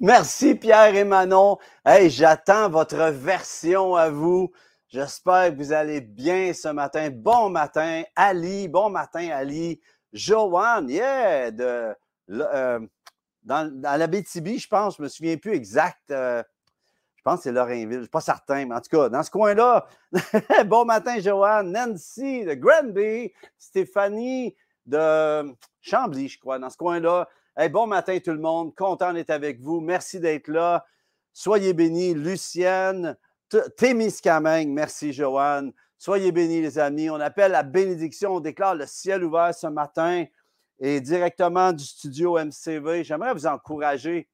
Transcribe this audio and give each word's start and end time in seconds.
Merci 0.00 0.54
Pierre 0.54 0.94
et 0.94 1.02
Manon. 1.02 1.58
Hey, 1.84 2.08
j'attends 2.08 2.70
votre 2.70 3.10
version 3.10 3.96
à 3.96 4.10
vous. 4.10 4.52
J'espère 4.86 5.50
que 5.50 5.56
vous 5.56 5.72
allez 5.72 6.00
bien 6.00 6.52
ce 6.52 6.68
matin. 6.68 7.10
Bon 7.12 7.50
matin, 7.50 8.04
Ali. 8.14 8.68
Bon 8.68 8.90
matin, 8.90 9.28
Ali. 9.32 9.80
Joanne, 10.12 10.88
yeah, 10.88 11.50
de, 11.50 11.96
dans, 12.28 12.88
la 13.82 14.06
BTB, 14.06 14.58
je 14.58 14.68
pense, 14.68 14.98
je 14.98 15.02
me 15.02 15.08
souviens 15.08 15.36
plus 15.36 15.54
exact. 15.54 16.10
Je 16.10 16.44
pense 17.24 17.38
que 17.38 17.42
c'est 17.42 17.52
Lorrainville, 17.52 17.90
je 17.90 17.96
ne 17.96 18.02
suis 18.02 18.08
pas 18.08 18.20
certain, 18.20 18.66
mais 18.66 18.74
en 18.76 18.80
tout 18.80 18.96
cas, 18.96 19.08
dans 19.08 19.24
ce 19.24 19.30
coin-là. 19.30 19.84
bon 20.66 20.84
matin, 20.84 21.18
Joanne. 21.18 21.72
Nancy 21.72 22.44
de 22.44 22.54
Granby. 22.54 23.32
Stéphanie 23.58 24.54
de 24.86 25.54
Chambly, 25.80 26.28
je 26.28 26.38
crois, 26.38 26.58
dans 26.58 26.70
ce 26.70 26.76
coin-là. 26.76 27.28
bon 27.70 27.86
matin 27.86 28.18
tout 28.18 28.32
le 28.32 28.38
monde, 28.38 28.74
content 28.74 29.12
d'être 29.12 29.30
avec 29.30 29.60
vous. 29.60 29.80
Merci 29.80 30.20
d'être 30.20 30.48
là. 30.48 30.84
Soyez 31.32 31.72
bénis, 31.72 32.14
Lucienne, 32.14 33.16
Témiscamingue, 33.76 34.68
merci 34.68 35.12
Joanne. 35.12 35.72
Soyez 35.98 36.32
bénis, 36.32 36.62
les 36.62 36.78
amis. 36.78 37.10
On 37.10 37.20
appelle 37.20 37.52
la 37.52 37.62
bénédiction, 37.62 38.36
on 38.36 38.40
déclare 38.40 38.74
le 38.74 38.86
ciel 38.86 39.24
ouvert 39.24 39.54
ce 39.54 39.66
matin 39.66 40.24
et 40.78 41.00
directement 41.00 41.72
du 41.72 41.84
studio 41.84 42.38
MCV. 42.38 43.04
J'aimerais 43.04 43.34
vous 43.34 43.46
encourager 43.46 44.28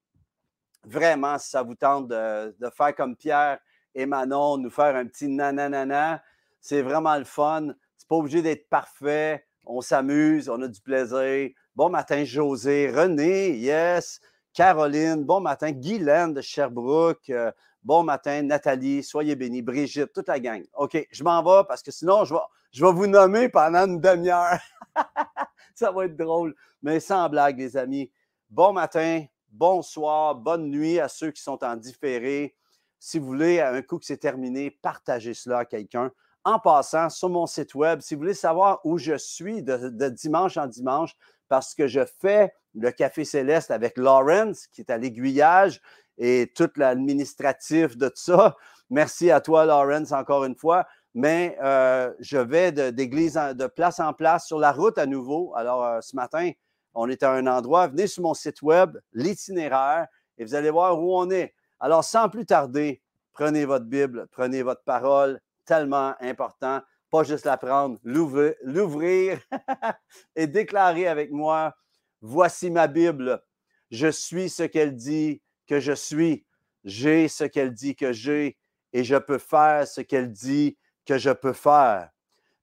vraiment, 0.84 1.38
si 1.38 1.50
ça 1.50 1.62
vous 1.62 1.74
tente 1.74 2.08
de, 2.08 2.56
de, 2.58 2.70
faire 2.70 2.94
comme 2.94 3.16
Pierre 3.16 3.58
et 3.94 4.06
Manon, 4.06 4.58
nous 4.58 4.70
faire 4.70 4.94
un 4.94 5.06
petit 5.06 5.28
nananana. 5.28 6.22
C'est 6.60 6.82
vraiment 6.82 7.16
le 7.16 7.24
fun. 7.24 7.68
C'est 7.96 8.08
pas 8.08 8.16
obligé 8.16 8.42
d'être 8.42 8.68
parfait 8.68 9.45
on 9.66 9.80
s'amuse, 9.80 10.48
on 10.48 10.62
a 10.62 10.68
du 10.68 10.80
plaisir. 10.80 11.50
Bon 11.74 11.90
matin, 11.90 12.24
José, 12.24 12.90
René, 12.90 13.50
yes, 13.56 14.20
Caroline, 14.54 15.24
bon 15.24 15.40
matin, 15.40 15.72
Guylaine 15.72 16.32
de 16.32 16.40
Sherbrooke, 16.40 17.28
euh, 17.30 17.50
bon 17.82 18.02
matin, 18.02 18.42
Nathalie, 18.42 19.02
soyez 19.02 19.36
bénis, 19.36 19.62
Brigitte, 19.62 20.12
toute 20.12 20.28
la 20.28 20.40
gang. 20.40 20.64
OK, 20.74 21.06
je 21.10 21.24
m'en 21.24 21.42
vais 21.42 21.66
parce 21.68 21.82
que 21.82 21.90
sinon, 21.90 22.24
je 22.24 22.34
vais, 22.34 22.40
je 22.72 22.84
vais 22.84 22.92
vous 22.92 23.06
nommer 23.06 23.48
pendant 23.48 23.86
une 23.86 24.00
demi-heure. 24.00 24.58
Ça 25.74 25.90
va 25.90 26.06
être 26.06 26.16
drôle, 26.16 26.54
mais 26.80 27.00
sans 27.00 27.28
blague, 27.28 27.58
les 27.58 27.76
amis. 27.76 28.10
Bon 28.48 28.72
matin, 28.72 29.24
bonsoir, 29.50 30.34
bonne 30.36 30.70
nuit 30.70 31.00
à 31.00 31.08
ceux 31.08 31.32
qui 31.32 31.42
sont 31.42 31.62
en 31.62 31.76
différé. 31.76 32.54
Si 32.98 33.18
vous 33.18 33.26
voulez, 33.26 33.60
un 33.60 33.82
coup 33.82 33.98
que 33.98 34.06
c'est 34.06 34.16
terminé, 34.16 34.70
partagez 34.70 35.34
cela 35.34 35.58
à 35.58 35.64
quelqu'un 35.66 36.10
en 36.46 36.60
passant 36.60 37.10
sur 37.10 37.28
mon 37.28 37.46
site 37.46 37.74
web, 37.74 38.00
si 38.00 38.14
vous 38.14 38.20
voulez 38.20 38.32
savoir 38.32 38.80
où 38.84 38.98
je 38.98 39.18
suis 39.18 39.64
de, 39.64 40.08
dimanche 40.10 40.56
en 40.56 40.68
dimanche, 40.68 41.16
parce 41.48 41.74
que 41.74 41.88
je 41.88 42.02
fais 42.20 42.54
le 42.72 42.92
Café 42.92 43.24
Céleste 43.24 43.72
avec 43.72 43.98
Lawrence, 43.98 44.68
qui 44.68 44.80
est 44.82 44.90
à 44.90 44.96
l'aiguillage, 44.96 45.80
et 46.18 46.52
tout 46.54 46.70
l'administratif 46.76 47.96
de 47.96 48.08
tout 48.08 48.14
ça. 48.14 48.56
Merci 48.90 49.32
à 49.32 49.40
toi, 49.40 49.64
Lawrence, 49.66 50.12
encore 50.12 50.44
une 50.44 50.54
fois. 50.54 50.86
Mais 51.14 51.58
euh, 51.64 52.12
je 52.20 52.38
vais 52.38 52.70
d'église 52.92 53.34
de, 53.34 53.66
place 53.66 53.98
en 53.98 54.12
place 54.12 54.46
sur 54.46 54.60
la 54.60 54.70
route 54.70 54.98
à 54.98 55.06
nouveau. 55.06 55.52
Alors, 55.56 55.84
euh, 55.84 56.00
ce 56.00 56.14
matin, 56.14 56.52
on 56.94 57.08
est 57.08 57.24
à 57.24 57.32
un 57.32 57.48
endroit. 57.48 57.88
Venez 57.88 58.06
sur 58.06 58.22
mon 58.22 58.34
site 58.34 58.62
web, 58.62 58.96
l'itinéraire, 59.12 60.06
et 60.38 60.44
vous 60.44 60.54
allez 60.54 60.70
voir 60.70 61.02
où 61.02 61.18
on 61.18 61.28
est. 61.30 61.54
Alors, 61.80 62.04
sans 62.04 62.28
plus 62.28 62.46
tarder, 62.46 63.02
prenez 63.32 63.64
votre 63.64 63.86
Bible, 63.86 64.28
prenez 64.30 64.62
votre 64.62 64.84
parole 64.84 65.40
tellement 65.66 66.14
important. 66.20 66.80
Pas 67.10 67.22
juste 67.22 67.44
la 67.44 67.56
prendre, 67.56 67.98
l'ouvrir 68.02 69.38
et 70.36 70.46
déclarer 70.46 71.06
avec 71.06 71.30
moi, 71.30 71.74
voici 72.20 72.70
ma 72.70 72.86
Bible. 72.86 73.42
Je 73.90 74.08
suis 74.08 74.48
ce 74.48 74.62
qu'elle 74.64 74.96
dit 74.96 75.42
que 75.66 75.78
je 75.80 75.92
suis. 75.92 76.46
J'ai 76.84 77.28
ce 77.28 77.44
qu'elle 77.44 77.72
dit 77.72 77.96
que 77.96 78.12
j'ai 78.12 78.58
et 78.92 79.04
je 79.04 79.16
peux 79.16 79.38
faire 79.38 79.86
ce 79.86 80.00
qu'elle 80.00 80.32
dit 80.32 80.78
que 81.04 81.18
je 81.18 81.30
peux 81.30 81.52
faire. 81.52 82.10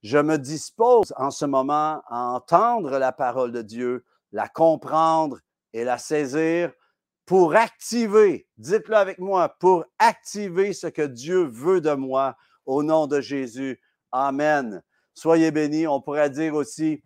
Je 0.02 0.18
me 0.18 0.36
dispose 0.36 1.14
en 1.16 1.30
ce 1.30 1.44
moment 1.44 2.02
à 2.08 2.18
entendre 2.34 2.98
la 2.98 3.12
parole 3.12 3.52
de 3.52 3.62
Dieu, 3.62 4.04
la 4.32 4.48
comprendre 4.48 5.38
et 5.72 5.84
la 5.84 5.98
saisir 5.98 6.72
pour 7.26 7.54
activer, 7.54 8.46
dites-le 8.58 8.96
avec 8.96 9.18
moi, 9.18 9.48
pour 9.58 9.84
activer 9.98 10.72
ce 10.72 10.86
que 10.88 11.02
Dieu 11.02 11.44
veut 11.44 11.80
de 11.80 11.92
moi 11.92 12.36
au 12.66 12.82
nom 12.82 13.06
de 13.06 13.20
Jésus. 13.20 13.80
Amen. 14.12 14.82
Soyez 15.14 15.50
bénis. 15.50 15.86
On 15.86 16.00
pourrait 16.00 16.30
dire 16.30 16.54
aussi, 16.54 17.02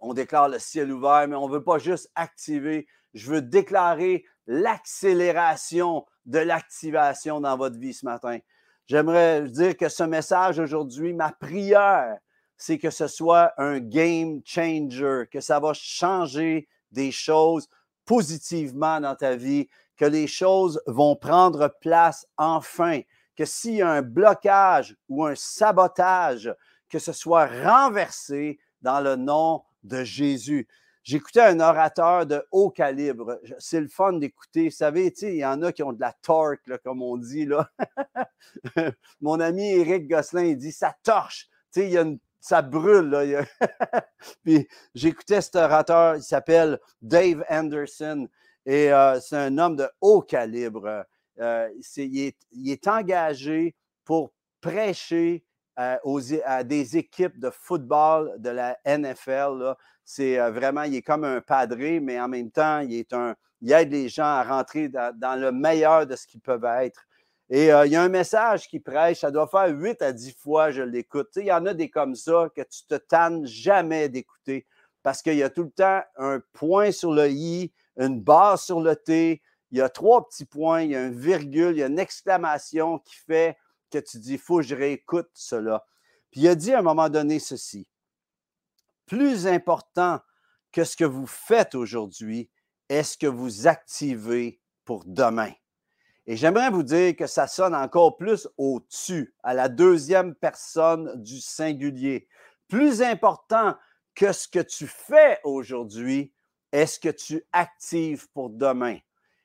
on 0.00 0.14
déclare 0.14 0.48
le 0.48 0.58
ciel 0.58 0.92
ouvert, 0.92 1.26
mais 1.28 1.36
on 1.36 1.48
ne 1.48 1.52
veut 1.52 1.64
pas 1.64 1.78
juste 1.78 2.10
activer. 2.14 2.86
Je 3.14 3.30
veux 3.30 3.42
déclarer 3.42 4.24
l'accélération 4.46 6.04
de 6.26 6.38
l'activation 6.38 7.40
dans 7.40 7.56
votre 7.56 7.78
vie 7.78 7.94
ce 7.94 8.04
matin. 8.04 8.38
J'aimerais 8.86 9.48
dire 9.48 9.76
que 9.76 9.88
ce 9.88 10.02
message 10.02 10.58
aujourd'hui, 10.58 11.14
ma 11.14 11.32
prière, 11.32 12.18
c'est 12.56 12.78
que 12.78 12.90
ce 12.90 13.06
soit 13.06 13.52
un 13.56 13.78
game 13.80 14.40
changer, 14.44 15.24
que 15.30 15.40
ça 15.40 15.58
va 15.58 15.72
changer 15.74 16.68
des 16.90 17.10
choses 17.10 17.68
positivement 18.04 19.00
dans 19.00 19.14
ta 19.14 19.36
vie, 19.36 19.68
que 19.96 20.04
les 20.04 20.26
choses 20.26 20.80
vont 20.86 21.16
prendre 21.16 21.74
place 21.80 22.26
enfin, 22.36 23.00
que 23.36 23.44
s'il 23.44 23.74
y 23.74 23.82
a 23.82 23.90
un 23.90 24.02
blocage 24.02 24.96
ou 25.08 25.24
un 25.24 25.34
sabotage, 25.34 26.54
que 26.88 26.98
ce 26.98 27.12
soit 27.12 27.46
renversé 27.46 28.58
dans 28.82 29.00
le 29.00 29.16
nom 29.16 29.62
de 29.82 30.04
Jésus. 30.04 30.68
J'écoutais 31.02 31.42
un 31.42 31.60
orateur 31.60 32.24
de 32.24 32.42
haut 32.50 32.70
calibre. 32.70 33.38
C'est 33.58 33.80
le 33.80 33.88
fun 33.88 34.14
d'écouter. 34.14 34.68
Vous 34.68 34.74
savez, 34.74 35.12
il 35.22 35.36
y 35.36 35.44
en 35.44 35.60
a 35.62 35.70
qui 35.70 35.82
ont 35.82 35.92
de 35.92 36.00
la 36.00 36.14
torque, 36.22 36.78
comme 36.82 37.02
on 37.02 37.18
dit. 37.18 37.44
Là. 37.44 37.70
Mon 39.20 39.38
ami 39.40 39.70
Eric 39.70 40.08
Gosselin, 40.08 40.44
il 40.44 40.56
dit 40.56 40.72
ça 40.72 40.94
torche. 41.02 41.48
Il 41.76 41.90
y 41.90 41.98
a 41.98 42.04
ça 42.40 42.62
brûle. 42.62 43.10
Là. 43.10 43.44
Puis 44.44 44.66
j'écoutais 44.94 45.40
cet 45.40 45.56
orateur, 45.56 46.16
il 46.16 46.22
s'appelle 46.22 46.78
Dave 47.02 47.44
Anderson. 47.50 48.28
Et 48.66 48.92
euh, 48.92 49.20
c'est 49.20 49.36
un 49.36 49.58
homme 49.58 49.76
de 49.76 49.88
haut 50.00 50.22
calibre. 50.22 51.04
Euh, 51.40 51.68
il, 51.96 52.32
est, 52.70 52.88
engagé 52.88 53.74
pour 54.04 54.32
prêcher 54.60 55.44
euh, 55.78 55.96
à 56.44 56.62
des 56.62 56.96
équipes 56.96 57.38
de 57.38 57.50
football 57.50 58.34
de 58.38 58.50
la 58.50 58.78
NFL. 58.86 59.74
C'est 60.04 60.38
euh, 60.38 60.50
vraiment, 60.50 60.82
il 60.82 60.94
est 60.94 61.02
comme 61.02 61.24
un 61.24 61.40
padré, 61.40 62.00
mais 62.00 62.20
en 62.20 62.28
même 62.28 62.50
temps, 62.50 62.80
il, 62.80 62.94
est 62.94 63.12
un, 63.12 63.34
il 63.60 63.72
aide 63.72 63.90
les 63.90 64.08
gens 64.08 64.24
à 64.24 64.44
rentrer 64.44 64.88
dans, 64.88 65.40
le 65.40 65.50
meilleur 65.50 66.06
de 66.06 66.14
ce 66.14 66.26
qu'ils 66.26 66.40
peuvent 66.40 66.64
être. 66.64 67.04
Et 67.50 67.66
il 67.66 67.92
y 67.92 67.96
a 67.96 68.02
un 68.02 68.08
message 68.08 68.68
qui 68.68 68.80
prêche, 68.80 69.20
ça 69.20 69.30
doit 69.30 69.46
faire 69.46 69.68
8 69.68 70.00
à 70.00 70.12
10 70.12 70.32
fois, 70.32 70.70
je 70.70 70.82
l'écoute. 70.82 71.28
il 71.36 71.44
y 71.44 71.52
en 71.52 71.66
a 71.66 71.74
des 71.74 71.90
comme 71.90 72.14
ça 72.14 72.48
que 72.56 72.62
tu 72.62 72.86
te 72.88 72.94
tannes 72.94 73.44
jamais 73.44 74.08
d'écouter 74.08 74.66
parce 75.04 75.20
qu'il 75.20 75.36
y 75.36 75.42
a 75.42 75.50
tout 75.50 75.64
le 75.64 75.70
temps 75.70 76.02
un 76.16 76.40
point 76.54 76.90
sur 76.90 77.12
le 77.12 77.28
i, 77.28 77.70
une 77.98 78.20
barre 78.20 78.58
sur 78.58 78.80
le 78.80 78.96
t, 78.96 79.42
il 79.74 79.78
y 79.78 79.80
a 79.80 79.88
trois 79.88 80.28
petits 80.28 80.44
points, 80.44 80.82
il 80.82 80.92
y 80.92 80.94
a 80.94 81.02
un 81.02 81.10
virgule, 81.10 81.72
il 81.72 81.80
y 81.80 81.82
a 81.82 81.88
une 81.88 81.98
exclamation 81.98 83.00
qui 83.00 83.16
fait 83.16 83.58
que 83.90 83.98
tu 83.98 84.20
dis, 84.20 84.38
faut 84.38 84.58
que 84.58 84.62
je 84.62 84.76
réécoute 84.76 85.28
cela. 85.34 85.84
Puis 86.30 86.42
il 86.42 86.48
a 86.48 86.54
dit 86.54 86.72
à 86.72 86.78
un 86.78 86.82
moment 86.82 87.08
donné 87.08 87.40
ceci, 87.40 87.88
plus 89.04 89.48
important 89.48 90.20
que 90.70 90.84
ce 90.84 90.96
que 90.96 91.04
vous 91.04 91.26
faites 91.26 91.74
aujourd'hui 91.74 92.52
est 92.88 93.02
ce 93.02 93.18
que 93.18 93.26
vous 93.26 93.66
activez 93.66 94.60
pour 94.84 95.04
demain. 95.06 95.50
Et 96.26 96.36
j'aimerais 96.36 96.70
vous 96.70 96.84
dire 96.84 97.16
que 97.16 97.26
ça 97.26 97.48
sonne 97.48 97.74
encore 97.74 98.16
plus 98.16 98.46
au-dessus, 98.56 99.34
à 99.42 99.54
la 99.54 99.68
deuxième 99.68 100.36
personne 100.36 101.20
du 101.20 101.40
singulier. 101.40 102.28
Plus 102.68 103.02
important 103.02 103.74
que 104.14 104.30
ce 104.30 104.46
que 104.46 104.60
tu 104.60 104.86
fais 104.86 105.40
aujourd'hui 105.42 106.32
est 106.70 106.86
ce 106.86 107.00
que 107.00 107.08
tu 107.08 107.42
actives 107.52 108.28
pour 108.30 108.50
demain. 108.50 108.98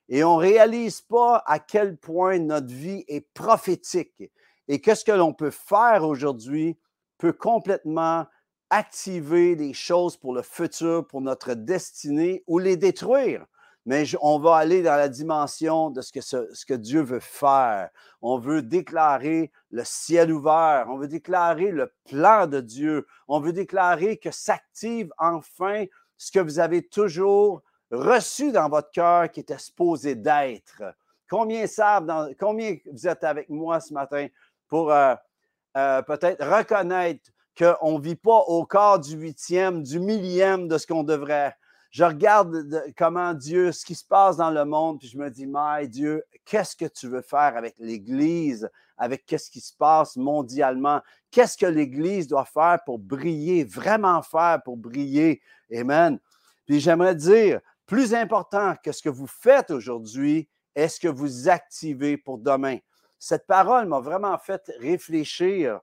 Et 0.09 0.23
on 0.23 0.37
ne 0.37 0.41
réalise 0.41 1.01
pas 1.01 1.43
à 1.45 1.59
quel 1.59 1.95
point 1.95 2.39
notre 2.39 2.73
vie 2.73 3.05
est 3.07 3.31
prophétique 3.33 4.31
et 4.67 4.81
que 4.81 4.95
ce 4.95 5.05
que 5.05 5.11
l'on 5.11 5.33
peut 5.33 5.51
faire 5.51 6.03
aujourd'hui 6.03 6.77
peut 7.19 7.33
complètement 7.33 8.25
activer 8.71 9.55
les 9.55 9.73
choses 9.73 10.17
pour 10.17 10.33
le 10.33 10.41
futur, 10.41 11.07
pour 11.07 11.21
notre 11.21 11.53
destinée 11.53 12.43
ou 12.47 12.57
les 12.57 12.75
détruire. 12.75 13.45
Mais 13.85 14.05
on 14.21 14.39
va 14.39 14.57
aller 14.57 14.81
dans 14.81 14.95
la 14.95 15.09
dimension 15.09 15.89
de 15.89 16.01
ce 16.01 16.11
que, 16.11 16.21
ce 16.21 16.65
que 16.65 16.73
Dieu 16.73 17.01
veut 17.01 17.19
faire. 17.19 17.89
On 18.21 18.37
veut 18.37 18.61
déclarer 18.61 19.51
le 19.71 19.83
ciel 19.83 20.31
ouvert. 20.31 20.87
On 20.89 20.97
veut 20.97 21.07
déclarer 21.07 21.71
le 21.71 21.91
plan 22.07 22.45
de 22.45 22.59
Dieu. 22.59 23.07
On 23.27 23.39
veut 23.39 23.53
déclarer 23.53 24.17
que 24.17 24.31
s'active 24.31 25.11
enfin 25.17 25.85
ce 26.17 26.31
que 26.31 26.39
vous 26.39 26.59
avez 26.59 26.85
toujours 26.87 27.63
reçu 27.91 28.51
dans 28.51 28.69
votre 28.69 28.91
cœur 28.91 29.31
qui 29.31 29.39
était 29.39 29.57
supposé 29.57 30.15
d'être. 30.15 30.83
Combien 31.29 31.67
savent, 31.67 32.05
dans, 32.05 32.33
combien 32.39 32.77
vous 32.91 33.07
êtes 33.07 33.23
avec 33.23 33.49
moi 33.49 33.79
ce 33.79 33.93
matin 33.93 34.27
pour 34.67 34.91
euh, 34.91 35.15
euh, 35.77 36.01
peut-être 36.01 36.43
reconnaître 36.45 37.29
qu'on 37.57 37.99
ne 37.99 38.03
vit 38.03 38.15
pas 38.15 38.39
au 38.47 38.65
quart 38.65 38.99
du 38.99 39.15
huitième, 39.15 39.83
du 39.83 39.99
millième 39.99 40.67
de 40.67 40.77
ce 40.77 40.87
qu'on 40.87 41.03
devrait. 41.03 41.55
Je 41.91 42.03
regarde 42.03 42.83
comment 42.97 43.33
Dieu, 43.33 43.71
ce 43.71 43.83
qui 43.83 43.95
se 43.95 44.05
passe 44.05 44.37
dans 44.37 44.51
le 44.51 44.63
monde, 44.63 44.99
puis 44.99 45.07
je 45.07 45.17
me 45.17 45.29
dis, 45.29 45.47
mais 45.47 45.87
Dieu, 45.87 46.23
qu'est-ce 46.45 46.75
que 46.75 46.85
tu 46.85 47.07
veux 47.07 47.21
faire 47.21 47.57
avec 47.57 47.75
l'Église, 47.79 48.69
avec 48.97 49.25
qu'est-ce 49.25 49.49
qui 49.49 49.59
se 49.59 49.73
passe 49.75 50.15
mondialement? 50.15 51.01
Qu'est-ce 51.31 51.57
que 51.57 51.65
l'Église 51.65 52.27
doit 52.27 52.45
faire 52.45 52.79
pour 52.85 52.99
briller, 52.99 53.63
vraiment 53.63 54.21
faire 54.21 54.61
pour 54.63 54.77
briller? 54.77 55.41
Amen. 55.75 56.19
Puis 56.65 56.79
j'aimerais 56.79 57.15
dire, 57.15 57.59
plus 57.89 58.13
important 58.13 58.75
que 58.83 58.91
ce 58.91 59.01
que 59.01 59.09
vous 59.09 59.25
faites 59.25 59.71
aujourd'hui, 59.71 60.47
est-ce 60.75 60.99
que 60.99 61.07
vous 61.07 61.49
activez 61.49 62.17
pour 62.17 62.37
demain? 62.37 62.77
Cette 63.17 63.47
parole 63.47 63.87
m'a 63.87 63.99
vraiment 63.99 64.37
fait 64.37 64.71
réfléchir 64.77 65.79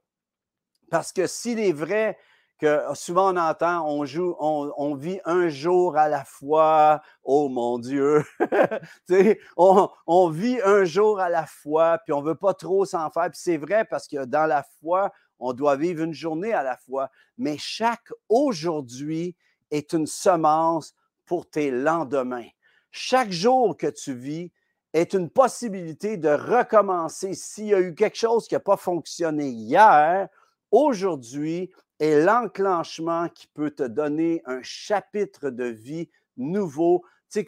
parce 0.89 1.13
que 1.13 1.27
s'il 1.27 1.59
est 1.59 1.73
vrai 1.73 2.17
que 2.59 2.81
souvent 2.95 3.35
on 3.35 3.37
entend, 3.37 3.87
on 3.91 4.05
joue, 4.07 4.37
on, 4.39 4.95
vit 4.95 5.19
un 5.25 5.49
jour 5.49 5.97
à 5.97 6.09
la 6.09 6.25
fois, 6.25 7.03
oh 7.25 7.49
mon 7.49 7.81
Dieu, 7.81 8.23
on, 9.57 9.91
on, 10.07 10.31
vit 10.31 10.61
un 10.65 10.85
jour 10.85 11.19
à 11.19 11.29
la 11.29 11.45
fois, 11.45 11.99
puis 12.05 12.13
on 12.13 12.23
ne 12.23 12.29
veut 12.29 12.37
pas 12.37 12.55
trop 12.55 12.85
s'en 12.85 13.11
faire. 13.11 13.31
Puis 13.33 13.41
c'est 13.43 13.59
vrai 13.59 13.85
parce 13.85 14.07
que 14.07 14.25
dans 14.25 14.47
la 14.47 14.65
foi, 14.81 15.13
on 15.41 15.53
doit 15.53 15.77
vivre 15.77 16.05
une 16.05 16.15
journée 16.15 16.55
à 16.55 16.63
la 16.63 16.77
fois, 16.77 17.11
mais 17.37 17.57
chaque 17.59 18.13
aujourd'hui 18.29 19.35
est 19.73 19.93
une 19.93 20.07
semence 20.07 20.95
pour 21.27 21.49
tes 21.49 21.71
lendemains. 21.71 22.49
Chaque 22.91 23.31
jour 23.31 23.77
que 23.77 23.89
tu 23.89 24.15
vis 24.15 24.53
est 24.93 25.13
une 25.13 25.29
possibilité 25.29 26.17
de 26.17 26.31
recommencer. 26.31 27.35
S'il 27.35 27.67
y 27.67 27.75
a 27.75 27.81
eu 27.81 27.95
quelque 27.95 28.17
chose 28.17 28.49
qui 28.49 28.55
n'a 28.55 28.61
pas 28.61 28.79
fonctionné 28.79 29.49
hier, 29.49 30.29
aujourd'hui 30.71 31.71
est 32.01 32.23
l'enclenchement 32.23 33.29
qui 33.29 33.47
peut 33.49 33.71
te 33.71 33.83
donner 33.83 34.43
un 34.47 34.61
chapitre 34.63 35.51
de 35.51 35.65
vie 35.65 36.09
nouveau, 36.37 37.05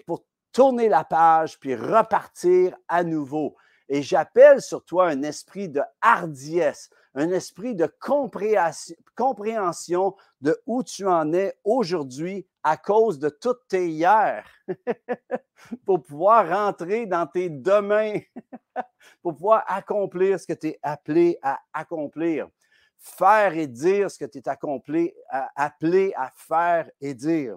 pour 0.07 0.25
tourner 0.53 0.89
la 0.89 1.05
page 1.05 1.59
puis 1.59 1.75
repartir 1.75 2.77
à 2.89 3.05
nouveau. 3.05 3.57
Et 3.89 4.03
j'appelle 4.03 4.61
sur 4.61 4.85
toi 4.85 5.09
un 5.09 5.23
esprit 5.23 5.69
de 5.69 5.81
hardiesse, 6.01 6.91
un 7.19 7.31
esprit 7.32 7.75
de 7.75 7.93
compréhension 9.17 10.15
de 10.41 10.56
où 10.67 10.85
tu 10.85 11.05
en 11.05 11.32
es 11.32 11.59
aujourd'hui 11.65 12.47
à 12.62 12.76
cause 12.76 13.19
de 13.19 13.29
toutes 13.29 13.67
tes 13.67 13.88
hier, 13.88 14.47
pour 15.85 16.00
pouvoir 16.05 16.49
rentrer 16.49 17.06
dans 17.06 17.26
tes 17.26 17.50
demain, 17.50 18.20
pour 19.23 19.35
pouvoir 19.35 19.65
accomplir 19.67 20.38
ce 20.38 20.47
que 20.47 20.53
tu 20.53 20.69
es 20.69 20.79
appelé 20.81 21.37
à 21.43 21.59
accomplir. 21.73 22.49
Faire 23.00 23.56
et 23.56 23.67
dire 23.67 24.09
ce 24.12 24.19
que 24.19 24.25
tu 24.25 24.38
es 24.38 24.49
accompli, 24.49 25.12
appelé 25.56 26.12
à 26.17 26.31
faire 26.37 26.88
et 27.00 27.15
dire. 27.15 27.56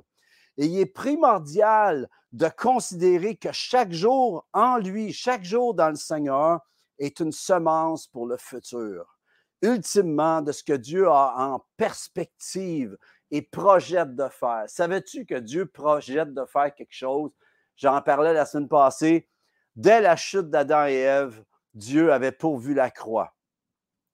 Et 0.57 0.65
il 0.65 0.79
est 0.79 0.87
primordial 0.87 2.09
de 2.31 2.49
considérer 2.49 3.35
que 3.35 3.51
chaque 3.51 3.91
jour 3.91 4.47
en 4.53 4.77
lui, 4.77 5.13
chaque 5.13 5.43
jour 5.43 5.75
dans 5.75 5.89
le 5.89 5.95
Seigneur 5.95 6.61
est 6.97 7.19
une 7.19 7.31
semence 7.31 8.07
pour 8.07 8.25
le 8.25 8.37
futur. 8.37 9.20
Ultimement, 9.61 10.41
de 10.41 10.51
ce 10.51 10.63
que 10.63 10.73
Dieu 10.73 11.07
a 11.07 11.35
en 11.37 11.65
perspective 11.77 12.97
et 13.29 13.41
projette 13.41 14.15
de 14.15 14.27
faire. 14.27 14.63
Savais-tu 14.67 15.25
que 15.25 15.35
Dieu 15.35 15.65
projette 15.65 16.33
de 16.33 16.45
faire 16.45 16.73
quelque 16.73 16.93
chose? 16.93 17.31
J'en 17.77 18.01
parlais 18.01 18.33
la 18.33 18.45
semaine 18.45 18.67
passée. 18.67 19.27
Dès 19.75 20.01
la 20.01 20.15
chute 20.15 20.49
d'Adam 20.49 20.85
et 20.85 20.95
Ève, 20.95 21.43
Dieu 21.73 22.11
avait 22.11 22.31
pourvu 22.31 22.73
la 22.73 22.91
croix. 22.91 23.33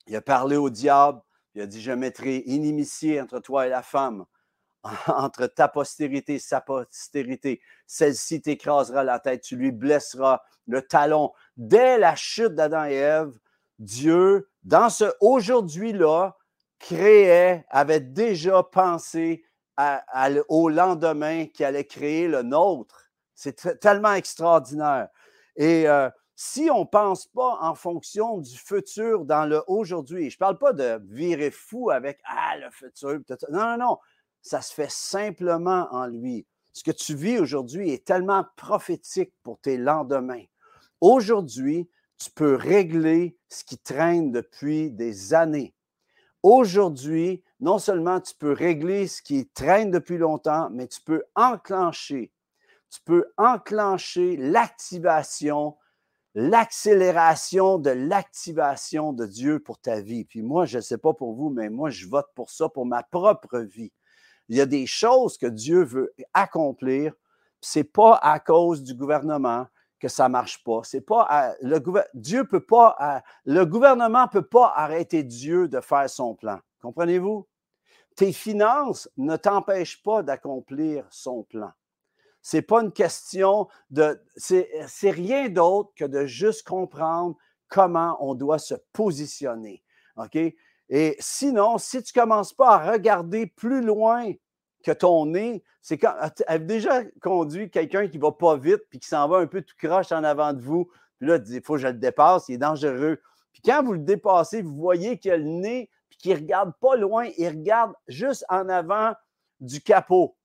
Il 0.05 0.15
a 0.15 0.21
parlé 0.21 0.55
au 0.55 0.69
diable, 0.69 1.21
il 1.55 1.61
a 1.61 1.65
dit, 1.65 1.81
je 1.81 1.91
mettrai 1.91 2.44
inimitié 2.45 3.19
entre 3.19 3.39
toi 3.39 3.65
et 3.65 3.69
la 3.69 3.81
femme, 3.81 4.25
entre 5.07 5.47
ta 5.47 5.67
postérité 5.67 6.35
et 6.35 6.39
sa 6.39 6.61
postérité. 6.61 7.61
Celle-ci 7.88 8.41
t'écrasera 8.41 9.03
la 9.03 9.19
tête, 9.19 9.41
tu 9.41 9.55
lui 9.55 9.71
blesseras 9.71 10.44
le 10.67 10.81
talon. 10.81 11.31
Dès 11.57 11.97
la 11.97 12.15
chute 12.15 12.53
d'Adam 12.53 12.85
et 12.85 12.95
Ève, 12.95 13.38
Dieu, 13.79 14.49
dans 14.67 14.89
ce 14.89 15.05
aujourd'hui-là, 15.21 16.35
créait, 16.77 17.65
avait 17.69 18.01
déjà 18.01 18.63
pensé 18.63 19.45
au 20.49 20.67
lendemain 20.67 21.45
qui 21.45 21.63
allait 21.63 21.85
créer 21.85 22.27
le 22.27 22.41
nôtre. 22.43 23.09
C'est 23.33 23.79
tellement 23.79 24.13
extraordinaire. 24.13 25.07
Et 25.55 25.87
euh, 25.87 26.09
si 26.35 26.69
on 26.69 26.81
ne 26.81 26.85
pense 26.85 27.27
pas 27.27 27.59
en 27.61 27.75
fonction 27.75 28.39
du 28.39 28.57
futur 28.57 29.23
dans 29.23 29.45
le 29.45 29.63
aujourd'hui, 29.67 30.29
je 30.29 30.35
ne 30.35 30.39
parle 30.39 30.57
pas 30.57 30.73
de 30.73 30.99
virer 31.05 31.49
fou 31.51 31.89
avec 31.89 32.19
Ah, 32.25 32.57
le 32.57 32.69
futur. 32.69 33.19
Non, 33.49 33.69
non, 33.69 33.77
non. 33.77 33.97
Ça 34.41 34.61
se 34.61 34.73
fait 34.73 34.91
simplement 34.91 35.87
en 35.91 36.07
lui. 36.07 36.45
Ce 36.73 36.83
que 36.83 36.91
tu 36.91 37.15
vis 37.15 37.39
aujourd'hui 37.39 37.91
est 37.91 38.05
tellement 38.05 38.43
prophétique 38.57 39.31
pour 39.43 39.59
tes 39.59 39.77
lendemains. 39.77 40.43
Aujourd'hui, 40.99 41.89
tu 42.17 42.31
peux 42.31 42.55
régler 42.55 43.37
ce 43.49 43.63
qui 43.63 43.77
traîne 43.77 44.31
depuis 44.31 44.91
des 44.91 45.33
années. 45.33 45.73
Aujourd'hui, 46.43 47.43
non 47.59 47.79
seulement 47.79 48.19
tu 48.19 48.33
peux 48.35 48.51
régler 48.51 49.07
ce 49.07 49.21
qui 49.21 49.47
traîne 49.47 49.91
depuis 49.91 50.17
longtemps, 50.17 50.69
mais 50.71 50.87
tu 50.87 51.01
peux 51.01 51.23
enclencher, 51.35 52.31
tu 52.89 53.01
peux 53.03 53.25
enclencher 53.37 54.37
l'activation, 54.37 55.75
l'accélération 56.35 57.79
de 57.79 57.89
l'activation 57.89 59.13
de 59.13 59.25
Dieu 59.25 59.59
pour 59.59 59.79
ta 59.79 59.99
vie. 59.99 60.25
Puis 60.25 60.41
moi, 60.41 60.65
je 60.65 60.77
ne 60.77 60.81
sais 60.81 60.97
pas 60.97 61.13
pour 61.13 61.33
vous, 61.33 61.49
mais 61.49 61.69
moi, 61.69 61.89
je 61.89 62.07
vote 62.07 62.29
pour 62.35 62.49
ça, 62.49 62.69
pour 62.69 62.85
ma 62.85 63.03
propre 63.03 63.59
vie. 63.59 63.91
Il 64.49 64.55
y 64.55 64.61
a 64.61 64.65
des 64.65 64.85
choses 64.85 65.37
que 65.37 65.47
Dieu 65.47 65.83
veut 65.83 66.13
accomplir. 66.33 67.13
Ce 67.59 67.79
n'est 67.79 67.83
pas 67.83 68.15
à 68.21 68.39
cause 68.39 68.83
du 68.83 68.93
gouvernement, 68.93 69.67
que 69.99 70.07
ça 70.07 70.25
ne 70.25 70.33
marche 70.33 70.63
pas. 70.63 70.81
C'est 70.83 71.01
pas 71.01 71.55
le 71.61 71.79
peut 72.44 72.59
pas, 72.59 73.23
le 73.45 73.65
gouvernement 73.65 74.23
ne 74.23 74.29
peut 74.29 74.47
pas 74.47 74.73
arrêter 74.75 75.23
Dieu 75.23 75.68
de 75.68 75.81
faire 75.81 76.09
son 76.09 76.35
plan. 76.35 76.59
Comprenez-vous? 76.81 77.47
Tes 78.16 78.33
finances 78.33 79.09
ne 79.18 79.35
t'empêchent 79.35 80.01
pas 80.01 80.23
d'accomplir 80.23 81.06
son 81.09 81.44
plan. 81.44 81.71
C'est 82.42 82.61
pas 82.61 82.81
une 82.81 82.94
question 82.94 83.68
de, 83.89 84.21
c'est 84.35 84.69
rien 85.04 85.49
d'autre 85.49 85.92
que 85.95 86.06
de 86.06 86.25
juste 86.25 86.68
comprendre 86.68 87.35
comment 87.68 88.18
on 88.21 88.35
doit 88.35 88.59
se 88.59 88.75
positionner. 88.94 89.83
OK? 90.16 90.37
Et 90.89 91.18
sinon, 91.19 91.77
si 91.77 92.01
tu 92.01 92.18
ne 92.18 92.21
commences 92.21 92.54
pas 92.54 92.75
à 92.75 92.92
regarder 92.92 93.47
plus 93.47 93.81
loin 93.81 94.31
que 94.87 94.94
ton 94.94 95.25
nez, 95.25 95.63
c'est 95.81 95.97
quand. 95.97 96.15
Avez 96.47 96.65
déjà 96.65 97.03
conduit 97.21 97.69
quelqu'un 97.69 98.07
qui 98.07 98.17
va 98.17 98.31
pas 98.31 98.56
vite 98.56 98.83
puis 98.89 98.99
qui 98.99 99.07
s'en 99.07 99.27
va 99.27 99.39
un 99.39 99.47
peu 99.47 99.61
tout 99.61 99.75
croche 99.77 100.13
en 100.13 100.23
avant 100.23 100.53
de 100.53 100.61
vous. 100.61 100.89
Puis 101.19 101.27
là, 101.27 101.39
il 101.45 101.61
faut 101.61 101.73
que 101.73 101.81
je 101.81 101.87
le 101.87 101.94
dépasse, 101.94 102.47
il 102.47 102.56
est 102.56 102.57
dangereux. 102.57 103.19
Puis 103.51 103.61
quand 103.65 103.83
vous 103.83 103.94
le 103.94 103.99
dépassez, 103.99 104.61
vous 104.61 104.77
voyez 104.77 105.17
qu'il 105.17 105.31
a 105.31 105.37
le 105.37 105.44
nez 105.44 105.89
puis 106.09 106.17
qu'il 106.19 106.31
ne 106.31 106.37
regarde 106.37 106.71
pas 106.79 106.95
loin, 106.95 107.27
il 107.37 107.49
regarde 107.49 107.91
juste 108.07 108.45
en 108.47 108.69
avant 108.69 109.13
du 109.59 109.81
capot. 109.81 110.36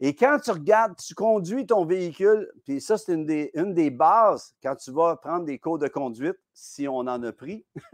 Et 0.00 0.14
quand 0.14 0.38
tu 0.42 0.50
regardes, 0.50 0.96
tu 0.96 1.14
conduis 1.14 1.66
ton 1.66 1.84
véhicule, 1.84 2.50
puis 2.64 2.80
ça, 2.80 2.98
c'est 2.98 3.12
une 3.12 3.24
des, 3.74 3.90
bases 3.90 4.54
quand 4.62 4.74
tu 4.74 4.90
vas 4.90 5.16
prendre 5.16 5.44
des 5.44 5.58
cours 5.58 5.78
de 5.78 5.86
conduite, 5.86 6.36
si 6.52 6.88
on 6.88 6.98
en 6.98 7.22
a 7.22 7.32
pris. 7.32 7.64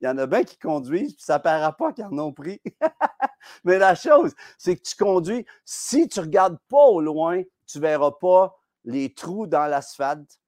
il 0.00 0.02
y 0.02 0.08
en 0.08 0.16
a 0.18 0.26
bien 0.26 0.44
qui 0.44 0.58
conduisent, 0.58 1.14
puis 1.14 1.24
ça 1.24 1.38
ne 1.38 1.42
paraît 1.42 1.74
pas 1.78 1.92
qu'ils 1.92 2.04
en 2.04 2.18
ont 2.18 2.32
pris. 2.32 2.62
Mais 3.64 3.78
la 3.78 3.94
chose, 3.94 4.32
c'est 4.56 4.76
que 4.76 4.82
tu 4.82 4.96
conduis, 4.96 5.44
si 5.66 6.08
tu 6.08 6.20
ne 6.20 6.24
regardes 6.24 6.58
pas 6.68 6.84
au 6.86 7.00
loin, 7.00 7.42
tu 7.66 7.78
ne 7.78 7.82
verras 7.82 8.12
pas 8.12 8.56
les 8.84 9.12
trous 9.12 9.46
dans 9.46 9.66
l'asphalte, 9.66 10.38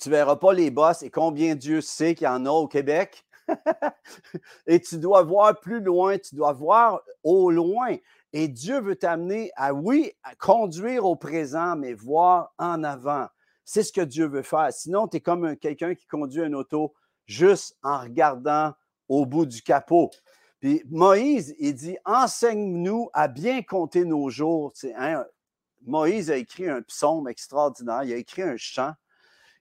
tu 0.00 0.08
ne 0.08 0.14
verras 0.14 0.36
pas 0.36 0.52
les 0.52 0.70
bosses 0.70 1.02
et 1.02 1.10
combien 1.10 1.54
Dieu 1.54 1.80
sait 1.80 2.14
qu'il 2.14 2.26
y 2.26 2.28
en 2.28 2.44
a 2.46 2.50
au 2.50 2.66
Québec. 2.66 3.24
et 4.66 4.80
tu 4.80 4.98
dois 4.98 5.22
voir 5.22 5.58
plus 5.58 5.80
loin, 5.80 6.18
tu 6.18 6.34
dois 6.34 6.52
voir 6.52 7.02
au 7.22 7.50
loin. 7.50 7.96
Et 8.32 8.48
Dieu 8.48 8.80
veut 8.80 8.96
t'amener 8.96 9.50
à, 9.56 9.72
oui, 9.72 10.12
à 10.22 10.34
conduire 10.34 11.04
au 11.06 11.16
présent, 11.16 11.76
mais 11.76 11.94
voir 11.94 12.52
en 12.58 12.84
avant. 12.84 13.26
C'est 13.64 13.82
ce 13.82 13.92
que 13.92 14.00
Dieu 14.00 14.26
veut 14.26 14.42
faire. 14.42 14.72
Sinon, 14.72 15.08
tu 15.08 15.18
es 15.18 15.20
comme 15.20 15.56
quelqu'un 15.56 15.94
qui 15.94 16.06
conduit 16.06 16.42
une 16.42 16.54
auto 16.54 16.94
juste 17.26 17.76
en 17.82 18.00
regardant 18.00 18.72
au 19.08 19.26
bout 19.26 19.46
du 19.46 19.62
capot. 19.62 20.10
Puis 20.60 20.82
Moïse, 20.90 21.54
il 21.58 21.74
dit 21.74 21.96
Enseigne-nous 22.04 23.10
à 23.12 23.28
bien 23.28 23.62
compter 23.62 24.04
nos 24.04 24.28
jours. 24.28 24.72
Hein, 24.96 25.24
Moïse 25.82 26.30
a 26.30 26.36
écrit 26.36 26.68
un 26.68 26.82
psaume 26.82 27.28
extraordinaire, 27.28 28.02
il 28.04 28.12
a 28.12 28.16
écrit 28.16 28.42
un 28.42 28.56
chant 28.56 28.92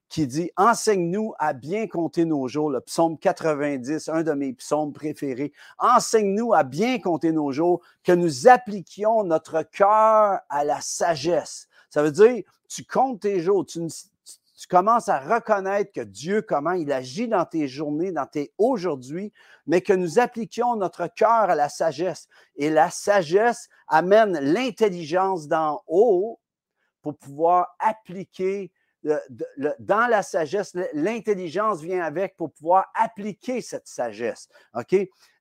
qui 0.09 0.27
dit 0.27 0.51
Enseigne-nous 0.55 1.33
à 1.39 1.53
bien 1.53 1.87
compter 1.87 2.25
nos 2.25 2.47
jours, 2.47 2.69
le 2.69 2.81
psaume 2.81 3.17
90, 3.17 4.09
un 4.09 4.23
de 4.23 4.33
mes 4.33 4.53
psaumes 4.53 4.93
préférés. 4.93 5.53
Enseigne-nous 5.79 6.53
à 6.53 6.63
bien 6.63 6.99
compter 6.99 7.31
nos 7.31 7.51
jours, 7.51 7.81
que 8.03 8.11
nous 8.11 8.47
appliquions 8.47 9.23
notre 9.23 9.63
cœur 9.63 10.39
à 10.49 10.63
la 10.63 10.81
sagesse. 10.81 11.67
Ça 11.89 12.03
veut 12.03 12.11
dire, 12.11 12.43
tu 12.67 12.83
comptes 12.85 13.21
tes 13.21 13.39
jours, 13.39 13.65
tu, 13.65 13.79
commences 14.69 15.07
à 15.07 15.19
reconnaître 15.19 15.91
que 15.91 16.01
Dieu, 16.01 16.41
comment 16.41 16.73
il 16.73 16.91
agit 16.91 17.27
dans 17.27 17.45
tes 17.45 17.67
journées, 17.67 18.11
dans 18.11 18.25
tes 18.25 18.51
aujourd'hui, 18.57 19.31
mais 19.65 19.81
que 19.81 19.93
nous 19.93 20.19
appliquions 20.19 20.75
notre 20.75 21.07
cœur 21.07 21.49
à 21.49 21.55
la 21.55 21.69
sagesse. 21.69 22.27
Et 22.55 22.69
la 22.69 22.89
sagesse 22.89 23.69
amène 23.87 24.37
l'intelligence 24.39 25.47
d'en 25.47 25.81
haut 25.87 26.39
pour 27.01 27.15
pouvoir 27.17 27.75
appliquer 27.79 28.71
dans 29.03 30.07
la 30.07 30.23
sagesse, 30.23 30.75
l'intelligence 30.93 31.81
vient 31.81 32.03
avec 32.03 32.35
pour 32.35 32.51
pouvoir 32.51 32.85
appliquer 32.95 33.61
cette 33.61 33.87
sagesse. 33.87 34.49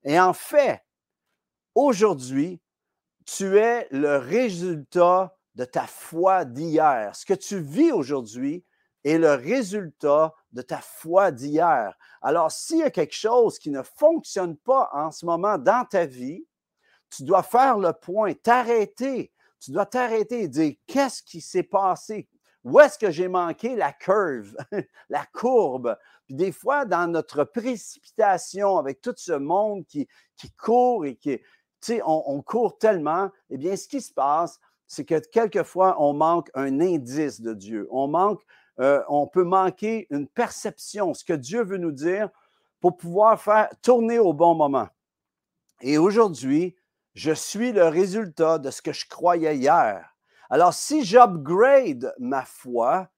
Et 0.04 0.20
en 0.20 0.32
fait, 0.32 0.82
aujourd'hui, 1.74 2.60
tu 3.24 3.58
es 3.58 3.88
le 3.90 4.18
résultat 4.18 5.36
de 5.54 5.64
ta 5.64 5.86
foi 5.86 6.44
d'hier. 6.44 7.14
Ce 7.16 7.24
que 7.24 7.34
tu 7.34 7.58
vis 7.60 7.90
aujourd'hui 7.90 8.64
est 9.04 9.18
le 9.18 9.34
résultat 9.34 10.34
de 10.52 10.62
ta 10.62 10.78
foi 10.78 11.30
d'hier. 11.30 11.96
Alors, 12.22 12.50
s'il 12.50 12.78
y 12.78 12.82
a 12.82 12.90
quelque 12.90 13.14
chose 13.14 13.58
qui 13.58 13.70
ne 13.70 13.82
fonctionne 13.82 14.56
pas 14.56 14.90
en 14.92 15.10
ce 15.10 15.24
moment 15.24 15.58
dans 15.58 15.84
ta 15.84 16.06
vie, 16.06 16.46
tu 17.10 17.22
dois 17.22 17.42
faire 17.42 17.78
le 17.78 17.92
point, 17.92 18.34
t'arrêter. 18.34 19.32
Tu 19.60 19.70
dois 19.70 19.86
t'arrêter 19.86 20.42
et 20.42 20.48
dire 20.48 20.74
qu'est-ce 20.86 21.22
qui 21.22 21.40
s'est 21.40 21.62
passé? 21.62 22.28
Où 22.66 22.80
est-ce 22.80 22.98
que 22.98 23.12
j'ai 23.12 23.28
manqué 23.28 23.76
la 23.76 23.92
curve, 23.92 24.56
la 25.08 25.24
courbe? 25.26 25.96
Puis 26.24 26.34
des 26.34 26.50
fois, 26.50 26.84
dans 26.84 27.06
notre 27.06 27.44
précipitation 27.44 28.76
avec 28.76 29.00
tout 29.00 29.14
ce 29.16 29.34
monde 29.34 29.86
qui, 29.86 30.08
qui 30.36 30.50
court 30.50 31.06
et 31.06 31.14
qui, 31.14 31.38
tu 31.38 31.44
sais, 31.80 32.02
on, 32.04 32.42
court 32.42 32.76
tellement, 32.76 33.30
eh 33.50 33.56
bien, 33.56 33.76
ce 33.76 33.86
qui 33.86 34.00
se 34.00 34.12
passe, 34.12 34.58
c'est 34.88 35.04
que 35.04 35.20
quelquefois, 35.30 35.94
on 36.02 36.12
manque 36.12 36.50
un 36.54 36.80
indice 36.80 37.40
de 37.40 37.54
Dieu. 37.54 37.86
On 37.92 38.08
manque, 38.08 38.42
euh, 38.80 39.00
on 39.08 39.28
peut 39.28 39.44
manquer 39.44 40.08
une 40.10 40.26
perception, 40.26 41.14
ce 41.14 41.24
que 41.24 41.34
Dieu 41.34 41.62
veut 41.62 41.78
nous 41.78 41.92
dire 41.92 42.30
pour 42.80 42.96
pouvoir 42.96 43.40
faire 43.40 43.68
tourner 43.80 44.18
au 44.18 44.32
bon 44.32 44.56
moment. 44.56 44.88
Et 45.82 45.98
aujourd'hui, 45.98 46.74
je 47.14 47.30
suis 47.30 47.70
le 47.70 47.86
résultat 47.86 48.58
de 48.58 48.72
ce 48.72 48.82
que 48.82 48.92
je 48.92 49.06
croyais 49.08 49.56
hier. 49.56 50.15
Alors, 50.50 50.74
si 50.74 51.04
j'upgrade 51.04 52.14
ma 52.18 52.44
foi, 52.44 53.08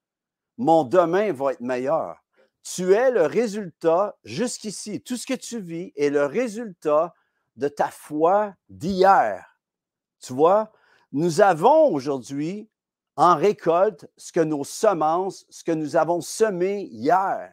mon 0.56 0.84
demain 0.84 1.32
va 1.32 1.52
être 1.52 1.60
meilleur. 1.60 2.16
Tu 2.62 2.92
es 2.92 3.10
le 3.10 3.22
résultat 3.22 4.16
jusqu'ici. 4.24 5.00
Tout 5.00 5.16
ce 5.16 5.26
que 5.26 5.34
tu 5.34 5.60
vis 5.60 5.92
est 5.96 6.10
le 6.10 6.26
résultat 6.26 7.14
de 7.56 7.68
ta 7.68 7.88
foi 7.88 8.54
d'hier. 8.68 9.58
Tu 10.20 10.32
vois, 10.32 10.72
nous 11.12 11.40
avons 11.40 11.92
aujourd'hui 11.92 12.68
en 13.16 13.36
récolte 13.36 14.08
ce 14.16 14.32
que 14.32 14.40
nos 14.40 14.64
semences, 14.64 15.44
ce 15.50 15.64
que 15.64 15.72
nous 15.72 15.96
avons 15.96 16.20
semé 16.20 16.82
hier. 16.84 17.52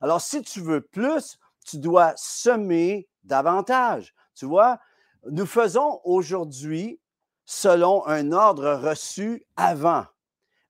Alors, 0.00 0.20
si 0.20 0.42
tu 0.42 0.60
veux 0.60 0.80
plus, 0.80 1.38
tu 1.64 1.78
dois 1.78 2.12
semer 2.16 3.08
davantage. 3.24 4.14
Tu 4.34 4.46
vois, 4.46 4.80
nous 5.30 5.46
faisons 5.46 6.00
aujourd'hui 6.04 7.00
selon 7.44 8.06
un 8.06 8.32
ordre 8.32 8.74
reçu 8.74 9.44
avant. 9.56 10.04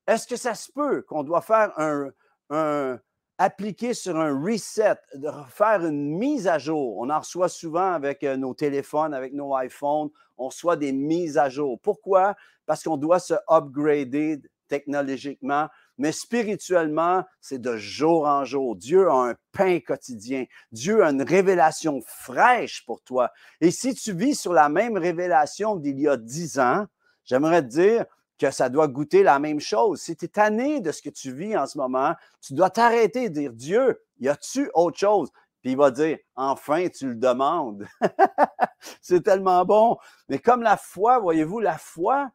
Est-ce 0.06 0.26
que 0.26 0.36
ça 0.36 0.54
se 0.54 0.70
peut 0.72 1.02
qu'on 1.02 1.22
doit 1.22 1.40
faire 1.40 1.72
un, 1.78 2.98
appliquer 3.38 3.94
sur 3.94 4.16
un 4.18 4.40
reset, 4.42 4.96
de 5.14 5.30
faire 5.48 5.84
une 5.84 6.16
mise 6.16 6.46
à 6.48 6.58
jour? 6.58 6.98
On 6.98 7.10
en 7.10 7.20
reçoit 7.20 7.48
souvent 7.48 7.92
avec 7.92 8.22
euh, 8.24 8.36
nos 8.36 8.54
téléphones, 8.54 9.14
avec 9.14 9.32
nos 9.32 9.56
iPhones, 9.58 10.10
on 10.36 10.46
reçoit 10.46 10.76
des 10.76 10.92
mises 10.92 11.38
à 11.38 11.48
jour. 11.48 11.78
Pourquoi? 11.80 12.34
Parce 12.66 12.82
qu'on 12.82 12.96
doit 12.96 13.18
se 13.18 13.34
upgrader 13.48 14.42
technologiquement 14.68 15.68
mais 15.98 16.12
spirituellement, 16.12 17.24
c'est 17.40 17.60
de 17.60 17.76
jour 17.76 18.26
en 18.26 18.44
jour. 18.44 18.76
Dieu 18.76 19.08
a 19.08 19.30
un 19.30 19.34
pain 19.52 19.78
quotidien. 19.80 20.44
Dieu 20.72 21.04
a 21.04 21.10
une 21.10 21.22
révélation 21.22 22.00
fraîche 22.06 22.84
pour 22.86 23.02
toi. 23.02 23.30
Et 23.60 23.70
si 23.70 23.94
tu 23.94 24.12
vis 24.12 24.34
sur 24.34 24.52
la 24.52 24.68
même 24.68 24.96
révélation 24.96 25.76
d'il 25.76 26.00
y 26.00 26.08
a 26.08 26.16
dix 26.16 26.58
ans, 26.58 26.86
j'aimerais 27.24 27.62
te 27.62 27.68
dire 27.68 28.06
que 28.38 28.50
ça 28.50 28.68
doit 28.68 28.88
goûter 28.88 29.22
la 29.22 29.38
même 29.38 29.60
chose. 29.60 30.00
Si 30.00 30.16
tu 30.16 30.24
es 30.24 30.28
tanné 30.28 30.80
de 30.80 30.90
ce 30.90 31.02
que 31.02 31.10
tu 31.10 31.32
vis 31.32 31.56
en 31.56 31.66
ce 31.66 31.78
moment, 31.78 32.14
tu 32.40 32.54
dois 32.54 32.70
t'arrêter 32.70 33.24
et 33.24 33.30
dire 33.30 33.52
Dieu, 33.52 34.00
y 34.18 34.28
a-tu 34.28 34.70
autre 34.74 34.98
chose? 34.98 35.30
Puis 35.60 35.72
il 35.72 35.76
va 35.76 35.92
dire, 35.92 36.18
enfin, 36.34 36.88
tu 36.88 37.08
le 37.08 37.14
demandes. 37.14 37.86
c'est 39.00 39.22
tellement 39.22 39.64
bon. 39.64 39.96
Mais 40.28 40.40
comme 40.40 40.62
la 40.62 40.76
foi, 40.76 41.20
voyez-vous, 41.20 41.60
la 41.60 41.78
foi, 41.78 42.32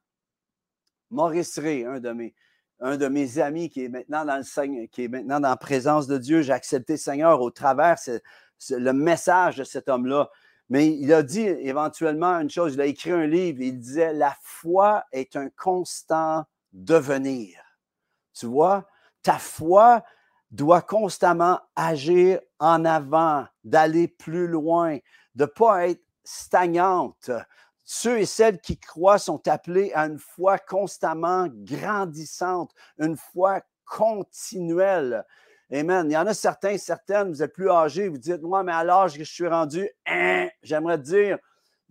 Maurice 1.12 1.60
Ray, 1.60 1.84
un 1.84 2.00
de 2.00 2.12
mes, 2.12 2.34
un 2.80 2.98
de 2.98 3.08
mes 3.08 3.40
amis 3.40 3.70
qui 3.70 3.86
est 3.86 3.90
maintenant 3.90 4.26
dans 4.26 4.42
qui 4.92 5.04
est 5.04 5.08
maintenant 5.08 5.40
dans 5.40 5.50
la 5.50 5.58
présence 5.58 6.08
de 6.08 6.18
Dieu. 6.18 6.42
J'ai 6.42 6.54
accepté 6.54 6.94
le 6.94 6.98
Seigneur 6.98 7.42
au 7.42 7.52
travers 7.52 7.98
le 8.70 8.92
message 8.92 9.58
de 9.58 9.64
cet 9.64 9.90
homme-là. 9.90 10.30
Mais 10.70 10.88
il 10.88 11.14
a 11.14 11.24
dit 11.24 11.48
éventuellement 11.48 12.40
une 12.40 12.50
chose, 12.50 12.74
il 12.74 12.82
a 12.82 12.86
écrit 12.86 13.12
un 13.12 13.26
livre, 13.26 13.62
il 13.62 13.80
disait, 13.80 14.14
la 14.14 14.36
foi 14.42 15.06
est 15.14 15.36
un 15.36 15.50
constant 15.50 16.46
devenir. 16.74 17.58
Tu 18.34 18.48
vois, 18.48 18.86
ta 19.24 19.38
foi 19.38 20.04
doit 20.52 20.82
constamment 20.82 21.60
agir 21.76 22.40
en 22.60 22.84
avant, 22.86 23.46
d'aller 23.64 24.08
plus 24.08 24.48
loin, 24.48 24.98
de 25.36 25.44
ne 25.44 25.46
pas 25.46 25.88
être 25.88 26.04
stagnante, 26.24 27.32
ceux 27.90 28.20
et 28.20 28.26
celles 28.26 28.60
qui 28.60 28.78
croient 28.78 29.18
sont 29.18 29.48
appelés 29.48 29.94
à 29.94 30.08
une 30.08 30.20
foi 30.20 30.60
constamment 30.60 31.48
grandissante, 31.50 32.74
une 33.00 33.16
foi 33.16 33.62
continuelle. 33.86 35.24
Amen. 35.72 36.06
Il 36.10 36.14
y 36.14 36.18
en 36.18 36.28
a 36.28 36.34
certains, 36.34 36.78
certaines, 36.78 37.30
vous 37.30 37.42
êtes 37.42 37.54
plus 37.54 37.70
âgés, 37.72 38.10
vous 38.10 38.18
dites, 38.18 38.42
moi, 38.42 38.62
mais 38.62 38.74
à 38.74 38.84
l'âge 38.84 39.18
que 39.18 39.24
je 39.24 39.32
suis 39.32 39.48
rendu, 39.48 39.90
hein, 40.06 40.50
j'aimerais 40.62 40.98
dire, 40.98 41.38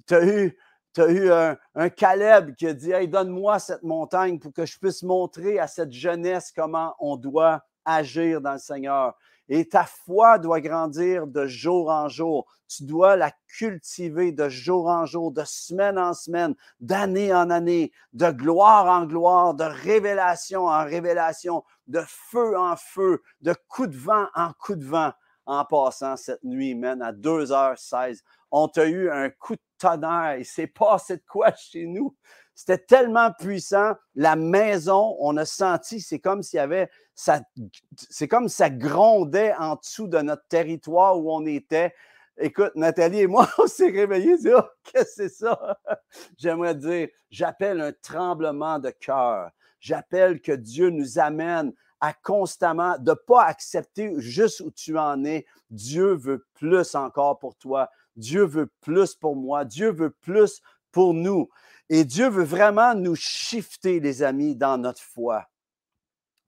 tu 0.07 0.15
as 0.15 0.23
eu, 0.23 1.33
un, 1.75 1.89
Caleb 1.89 2.55
qui 2.57 2.67
a 2.67 2.75
dit, 2.75 2.93
hey, 2.93 3.09
donne-moi 3.09 3.59
cette 3.59 3.83
montagne 3.83 4.39
pour 4.39 4.53
que 4.53 4.67
je 4.67 4.79
puisse 4.79 5.03
montrer 5.03 5.59
à 5.59 5.67
cette 5.67 5.93
jeunesse 5.93 6.53
comment 6.55 6.95
on 6.99 7.17
doit 7.17 7.65
agir 7.87 8.43
dans 8.43 8.53
le 8.53 8.59
Seigneur. 8.59 9.15
Et 9.49 9.69
ta 9.69 9.85
foi 9.85 10.39
doit 10.39 10.61
grandir 10.61 11.27
de 11.27 11.47
jour 11.47 11.91
en 11.91 12.09
jour. 12.09 12.47
Tu 12.69 12.85
dois 12.85 13.17
la 13.17 13.31
cultiver 13.59 14.33
de 14.33 14.49
jour 14.49 14.89
en 14.89 15.07
jour, 15.07 15.31
de 15.31 15.45
semaine 15.45 15.99
en 15.99 16.15
semaine, 16.15 16.55
d'année 16.81 17.33
en 17.33 17.51
année, 17.51 17.93
de 18.13 18.31
gloire 18.31 18.87
en 18.87 19.07
gloire, 19.07 19.55
de 19.55 19.65
révélation 19.65 20.67
en 20.67 20.85
révélation, 20.85 21.63
de 21.87 22.03
feu 22.07 22.59
en 22.59 22.77
feu, 22.77 23.23
de 23.41 23.55
coup 23.69 23.87
de 23.87 23.97
vent 23.97 24.27
en 24.35 24.53
coup 24.53 24.75
de 24.75 24.85
vent. 24.85 25.13
En 25.49 25.65
passant 25.65 26.17
cette 26.17 26.43
nuit, 26.43 26.75
man, 26.75 27.01
à 27.01 27.13
2h16, 27.13 28.23
on 28.51 28.67
t'a 28.67 28.87
eu 28.87 29.11
un 29.11 29.31
coup 29.31 29.55
de 29.55 29.61
tonnerre. 29.79 30.39
Il 30.39 30.45
s'est 30.45 30.67
passé 30.67 31.19
de 31.19 31.23
quoi 31.29 31.55
chez 31.55 31.87
nous? 31.87 32.17
C'était 32.57 32.79
tellement 32.79 33.31
puissant. 33.39 33.93
La 34.17 34.35
maison, 34.35 35.15
on 35.21 35.37
a 35.37 35.45
senti, 35.45 36.01
c'est 36.01 36.19
comme 36.19 36.43
s'il 36.43 36.57
y 36.57 36.61
avait, 36.61 36.91
c'est 37.17 38.29
comme 38.29 38.49
ça 38.49 38.69
grondait 38.71 39.55
en 39.55 39.77
dessous 39.77 40.07
de 40.07 40.19
notre 40.19 40.47
territoire 40.49 41.19
où 41.19 41.33
on 41.33 41.47
était. 41.47 41.95
Écoute, 42.39 42.73
Nathalie 42.75 43.21
et 43.21 43.27
moi, 43.27 43.49
on 43.59 43.67
s'est 43.67 43.91
réveillés 43.91 44.33
et 44.33 44.39
dit 44.39 44.51
Oh, 44.55 44.63
qu'est-ce 44.85 45.17
que 45.17 45.29
c'est 45.29 45.29
ça? 45.31 45.79
J'aimerais 46.37 46.75
dire, 46.75 47.09
j'appelle 47.31 47.81
un 47.81 47.93
tremblement 48.03 48.79
de 48.79 48.91
cœur. 48.91 49.51
J'appelle 49.81 50.41
que 50.43 50.53
Dieu 50.53 50.91
nous 50.91 51.19
amène 51.19 51.73
à 52.01 52.13
constamment, 52.13 52.99
de 52.99 53.13
ne 53.13 53.15
pas 53.15 53.45
accepter 53.45 54.13
juste 54.19 54.61
où 54.61 54.71
tu 54.71 54.99
en 54.99 55.25
es. 55.25 55.47
Dieu 55.71 56.15
veut 56.15 56.45
plus 56.55 56.95
encore 56.95 57.39
pour 57.39 57.57
toi. 57.57 57.89
Dieu 58.17 58.45
veut 58.45 58.71
plus 58.83 59.15
pour 59.15 59.35
moi. 59.35 59.65
Dieu 59.65 59.91
veut 59.91 60.11
plus 60.11 60.61
pour 60.93 61.15
nous. 61.15 61.49
Et 61.89 62.05
Dieu 62.05 62.29
veut 62.29 62.45
vraiment 62.45 62.95
nous 62.95 63.15
shifter, 63.15 64.01
les 64.01 64.23
amis, 64.23 64.57
dans 64.57 64.77
notre 64.77 65.03
foi. 65.03 65.47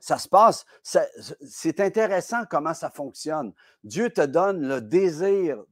Ça 0.00 0.18
se 0.18 0.28
passe, 0.28 0.64
c'est 0.82 1.80
intéressant 1.80 2.44
comment 2.48 2.74
ça 2.74 2.88
fonctionne. 2.88 3.52
Dieu 3.82 4.10
te 4.10 4.20
donne 4.20 4.66
le 4.66 4.80
désir, 4.80 5.62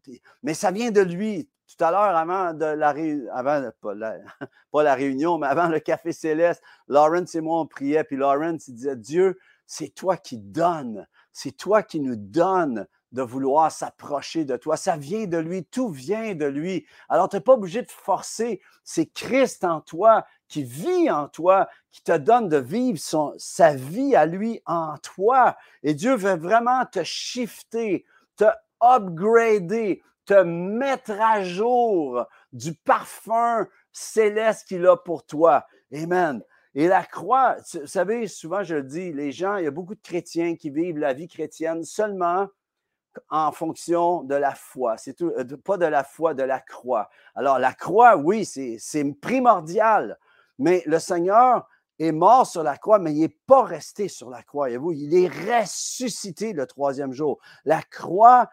mais 0.42 0.54
ça 0.54 0.70
vient 0.70 0.90
de 0.90 1.00
lui. 1.00 1.48
Tout 1.68 1.84
à 1.84 1.90
l'heure, 1.90 2.16
avant 2.16 2.54
de 2.54 2.64
la, 2.64 2.94
avant, 3.32 3.70
pas 3.80 3.94
la, 3.94 4.18
pas 4.72 4.82
la 4.82 4.94
réunion, 4.94 5.38
mais 5.38 5.48
avant 5.48 5.68
le 5.68 5.80
café 5.80 6.12
céleste, 6.12 6.62
Lawrence 6.86 7.34
et 7.34 7.40
moi, 7.40 7.60
on 7.60 7.66
priait, 7.66 8.04
puis 8.04 8.16
Lawrence, 8.16 8.70
disait, 8.70 8.96
Dieu, 8.96 9.38
c'est 9.66 9.88
toi 9.88 10.16
qui 10.16 10.38
donnes, 10.38 11.06
c'est 11.32 11.56
toi 11.56 11.82
qui 11.82 12.00
nous 12.00 12.16
donnes 12.16 12.86
de 13.12 13.22
vouloir 13.22 13.72
s'approcher 13.72 14.44
de 14.44 14.56
toi. 14.56 14.76
Ça 14.76 14.96
vient 14.96 15.26
de 15.26 15.38
lui, 15.38 15.64
tout 15.64 15.88
vient 15.88 16.34
de 16.34 16.46
lui. 16.46 16.86
Alors, 17.08 17.28
tu 17.28 17.36
n'es 17.36 17.40
pas 17.40 17.54
obligé 17.54 17.82
de 17.82 17.90
forcer. 17.90 18.60
C'est 18.84 19.06
Christ 19.06 19.64
en 19.64 19.80
toi 19.80 20.24
qui 20.48 20.62
vit 20.62 21.10
en 21.10 21.28
toi, 21.28 21.68
qui 21.90 22.02
te 22.02 22.16
donne 22.16 22.48
de 22.48 22.58
vivre 22.58 22.98
sa 23.38 23.74
vie 23.74 24.14
à 24.14 24.26
lui 24.26 24.62
en 24.66 24.96
toi. 24.98 25.56
Et 25.82 25.94
Dieu 25.94 26.14
veut 26.14 26.36
vraiment 26.36 26.84
te 26.86 27.02
shifter, 27.02 28.04
te 28.36 28.44
upgrader, 28.82 30.02
te 30.24 30.42
mettre 30.42 31.12
à 31.12 31.42
jour 31.42 32.26
du 32.52 32.74
parfum 32.74 33.66
céleste 33.92 34.66
qu'il 34.68 34.86
a 34.86 34.96
pour 34.96 35.24
toi. 35.24 35.66
Amen. 35.94 36.42
Et 36.74 36.88
la 36.88 37.04
croix, 37.04 37.56
vous 37.72 37.86
savez, 37.86 38.26
souvent 38.26 38.62
je 38.62 38.74
le 38.74 38.82
dis, 38.82 39.12
les 39.12 39.32
gens, 39.32 39.56
il 39.56 39.64
y 39.64 39.68
a 39.68 39.70
beaucoup 39.70 39.94
de 39.94 40.02
chrétiens 40.02 40.56
qui 40.56 40.68
vivent 40.68 40.98
la 40.98 41.14
vie 41.14 41.28
chrétienne 41.28 41.84
seulement 41.84 42.48
en 43.30 43.52
fonction 43.52 44.22
de 44.24 44.34
la 44.34 44.54
foi. 44.54 44.98
C'est 44.98 45.14
tout, 45.14 45.32
euh, 45.38 45.44
pas 45.64 45.78
de 45.78 45.86
la 45.86 46.04
foi, 46.04 46.34
de 46.34 46.42
la 46.42 46.60
croix. 46.60 47.08
Alors, 47.34 47.58
la 47.58 47.72
croix, 47.72 48.16
oui, 48.16 48.44
c'est 48.44 49.04
primordial, 49.20 50.18
mais 50.58 50.82
le 50.86 50.98
Seigneur 50.98 51.68
est 51.98 52.12
mort 52.12 52.46
sur 52.46 52.62
la 52.62 52.76
croix, 52.76 52.98
mais 52.98 53.12
il 53.12 53.20
n'est 53.20 53.36
pas 53.46 53.62
resté 53.62 54.08
sur 54.08 54.30
la 54.30 54.42
croix. 54.42 54.66
Voyez-vous, 54.66 54.92
il 54.92 55.14
est 55.14 55.28
ressuscité 55.28 56.52
le 56.52 56.66
troisième 56.66 57.12
jour. 57.12 57.38
La 57.64 57.82
croix 57.82 58.50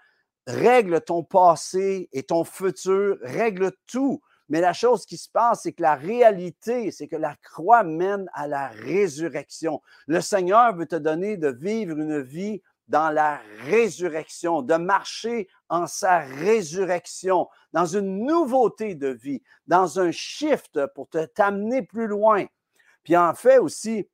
règle 0.48 1.02
ton 1.02 1.24
passé 1.24 2.10
et 2.12 2.24
ton 2.24 2.44
futur, 2.44 3.18
règle 3.22 3.72
tout. 3.88 4.22
Mais 4.50 4.62
la 4.62 4.74
chose 4.74 5.06
qui 5.06 5.18
se 5.18 5.30
passe, 5.30 5.62
c'est 5.64 5.72
que 5.72 5.82
la 5.82 5.96
réalité, 5.96 6.92
c'est 6.92 7.08
que 7.08 7.16
la 7.16 7.36
croix 7.38 7.84
mène 7.84 8.30
à 8.34 8.48
la 8.48 8.68
résurrection. 8.68 9.82
Le 10.06 10.22
Seigneur 10.22 10.76
veut 10.76 10.86
te 10.86 10.96
donner 10.96 11.38
de 11.38 11.50
vivre 11.50 11.98
une 11.98 12.22
vie 12.22 12.62
dans 12.88 13.10
la 13.10 13.42
résurrection, 13.66 14.62
de 14.62 14.76
marcher 14.76 15.48
en 15.70 15.88
sa 15.88 16.20
résurrection, 16.20 17.48
dans 17.72 17.86
une 17.86 18.26
nouveauté 18.26 18.96
de 18.96 19.08
vie, 19.08 19.42
dans 19.68 20.00
un 20.00 20.12
shift 20.12 20.86
pour 20.94 21.10
te 21.10 21.26
t'amener 21.26 21.82
plus 21.82 22.08
loin. 22.08 22.46
Puis 23.04 23.18
en 23.18 23.34
fait 23.34 23.58
aussi, 23.58 24.08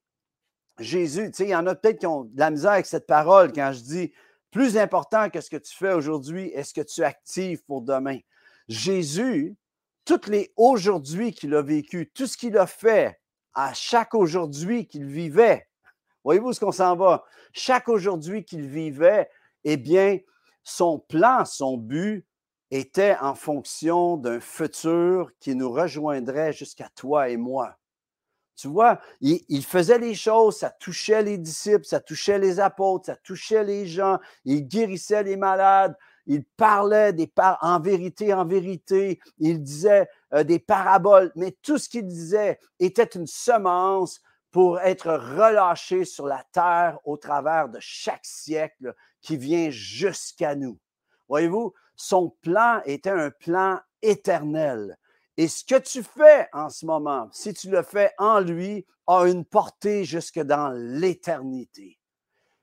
Jésus, 0.80 1.32
tu 1.32 1.38
sais, 1.38 1.44
il 1.46 1.50
y 1.50 1.56
en 1.56 1.68
a 1.68 1.76
peut-être 1.76 2.00
qui 2.00 2.08
ont 2.08 2.24
de 2.24 2.40
la 2.40 2.52
misère 2.52 2.72
avec 2.72 2.86
cette 2.86 3.08
parole 3.08 3.52
quand 3.52 3.72
je 3.74 3.82
dis 3.82 4.14
plus 4.52 4.78
important 4.78 5.30
que 5.30 5.42
ce 5.42 5.50
que 5.50 5.58
tu 5.58 5.76
fais 5.76 5.94
aujourd'hui 5.94 6.52
est 6.54 6.64
ce 6.64 6.74
que 6.74 6.82
tu 6.82 7.04
actives 7.04 7.64
pour 7.66 7.82
demain. 7.82 8.20
Jésus, 8.68 9.56
toutes 10.06 10.28
les 10.28 10.54
aujourd'hui 10.56 11.34
qu'il 11.34 11.54
a 11.54 11.62
vécu, 11.62 12.10
tout 12.14 12.28
ce 12.28 12.38
qu'il 12.38 12.58
a 12.58 12.66
fait 12.66 13.20
à 13.54 13.74
chaque 13.74 14.16
aujourd'hui 14.16 14.88
qu'il 14.88 15.06
vivait, 15.06 15.68
voyez-vous 16.30 16.54
ce 16.54 16.60
qu'on 16.60 16.72
s'en 16.72 16.96
va? 16.96 17.24
Chaque 17.54 17.90
aujourd'hui 17.90 18.46
qu'il 18.46 18.68
vivait, 18.68 19.28
eh 19.64 19.78
bien, 19.78 20.20
son 20.64 21.00
plan, 21.00 21.44
son 21.44 21.76
but 21.76 22.24
était 22.70 23.18
en 23.20 23.34
fonction 23.34 24.16
d'un 24.16 24.40
futur 24.40 25.32
qui 25.40 25.56
nous 25.56 25.72
rejoindrait 25.72 26.54
jusqu'à 26.54 26.88
toi 26.96 27.30
et 27.30 27.38
moi. 27.38 27.80
Tu 28.56 28.68
vois, 28.68 29.00
il, 29.22 29.66
faisait 29.66 29.98
les 29.98 30.14
choses, 30.14 30.58
ça 30.58 30.70
touchait 30.70 31.24
les 31.24 31.40
disciples, 31.40 31.86
ça 31.86 32.00
touchait 32.00 32.38
les 32.38 32.60
apôtres, 32.60 33.08
ça 33.08 33.16
touchait 33.16 33.64
les 33.64 33.88
gens, 33.88 34.20
il 34.46 34.68
guérissait 34.68 35.24
les 35.24 35.38
malades, 35.38 35.98
il 36.28 36.44
parlait 36.44 37.12
des 37.12 37.26
par 37.26 37.58
en 37.62 37.80
vérité, 37.80 38.34
en 38.36 38.46
vérité, 38.46 39.20
il 39.40 39.64
disait 39.64 40.08
euh, 40.36 40.44
des 40.44 40.60
paraboles, 40.60 41.32
mais 41.36 41.58
tout 41.64 41.80
ce 41.80 41.90
qu'il 41.90 42.06
disait 42.06 42.60
était 42.80 43.16
une 43.16 43.26
semence 43.26 44.22
pour 44.52 44.80
être 44.80 45.12
relâché 45.12 46.06
sur 46.06 46.26
la 46.26 46.44
terre 46.52 47.00
au 47.04 47.18
travers 47.18 47.70
de 47.70 47.80
chaque 47.80 48.26
siècle 48.26 48.96
qui 49.22 49.38
vient 49.38 49.70
jusqu'à 49.70 50.56
nous. 50.56 50.80
Voyez-vous, 51.28 51.74
son 51.96 52.30
plan 52.42 52.82
était 52.86 53.12
un 53.12 53.30
plan 53.30 53.80
éternel. 54.02 54.98
Et 55.38 55.48
ce 55.48 55.64
que 55.64 55.80
tu 55.80 56.04
fais 56.04 56.48
en 56.52 56.70
ce 56.70 56.86
moment, 56.86 57.30
si 57.32 57.54
tu 57.54 57.70
le 57.70 57.84
fais 57.84 58.12
en 58.18 58.40
lui, 58.40 58.86
a 59.08 59.24
une 59.26 59.46
portée 59.46 60.04
jusque 60.04 60.40
dans 60.40 60.70
l'éternité. 60.70 62.00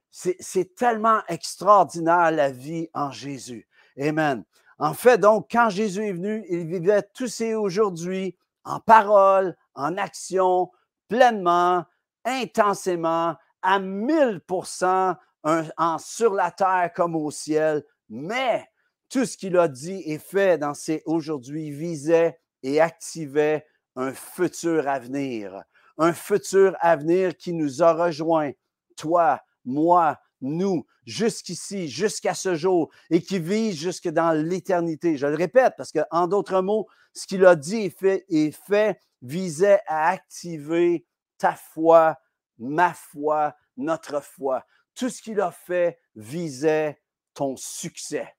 C'est 0.09 0.75
tellement 0.75 1.21
extraordinaire 1.27 2.31
la 2.31 2.49
vie 2.49 2.89
en 2.93 3.11
Jésus. 3.11 3.67
Amen. 3.99 4.43
En 4.79 4.93
fait, 4.93 5.17
donc, 5.17 5.47
quand 5.51 5.69
Jésus 5.69 6.07
est 6.07 6.13
venu, 6.13 6.45
il 6.49 6.67
vivait 6.67 7.03
tous 7.13 7.27
ces 7.27 7.55
aujourd'hui 7.55 8.37
en 8.63 8.79
parole, 8.79 9.55
en 9.75 9.97
action, 9.97 10.71
pleinement, 11.07 11.85
intensément, 12.25 13.35
à 13.61 13.79
1000% 13.79 15.15
en, 15.43 15.97
sur 15.97 16.33
la 16.33 16.51
terre 16.51 16.91
comme 16.95 17.15
au 17.15 17.31
ciel. 17.31 17.83
Mais 18.09 18.65
tout 19.09 19.25
ce 19.25 19.37
qu'il 19.37 19.57
a 19.57 19.67
dit 19.67 20.03
et 20.05 20.19
fait 20.19 20.57
dans 20.57 20.73
ces 20.73 21.01
aujourd'hui 21.05 21.71
visait 21.71 22.39
et 22.63 22.81
activait 22.81 23.65
un 23.95 24.13
futur 24.13 24.87
avenir, 24.87 25.63
un 25.97 26.13
futur 26.13 26.75
avenir 26.81 27.35
qui 27.35 27.53
nous 27.53 27.81
a 27.81 27.93
rejoints, 27.93 28.51
toi, 28.95 29.41
moi, 29.65 30.19
nous, 30.41 30.85
jusqu'ici, 31.05 31.87
jusqu'à 31.87 32.33
ce 32.33 32.55
jour, 32.55 32.91
et 33.09 33.21
qui 33.21 33.39
vise 33.39 33.75
jusque 33.75 34.07
dans 34.09 34.31
l'éternité. 34.31 35.17
Je 35.17 35.27
le 35.27 35.35
répète 35.35 35.73
parce 35.77 35.91
que, 35.91 35.99
en 36.11 36.27
d'autres 36.27 36.61
mots, 36.61 36.87
ce 37.13 37.25
qu'il 37.25 37.45
a 37.45 37.55
dit 37.55 37.77
et 37.77 37.89
fait, 37.89 38.25
et 38.29 38.51
fait 38.51 38.99
visait 39.21 39.81
à 39.87 40.09
activer 40.09 41.05
ta 41.37 41.53
foi, 41.53 42.17
ma 42.57 42.93
foi, 42.93 43.55
notre 43.75 44.21
foi. 44.21 44.65
Tout 44.95 45.09
ce 45.09 45.21
qu'il 45.21 45.39
a 45.41 45.51
fait 45.51 45.99
visait 46.15 47.01
ton 47.33 47.55
succès. 47.55 48.35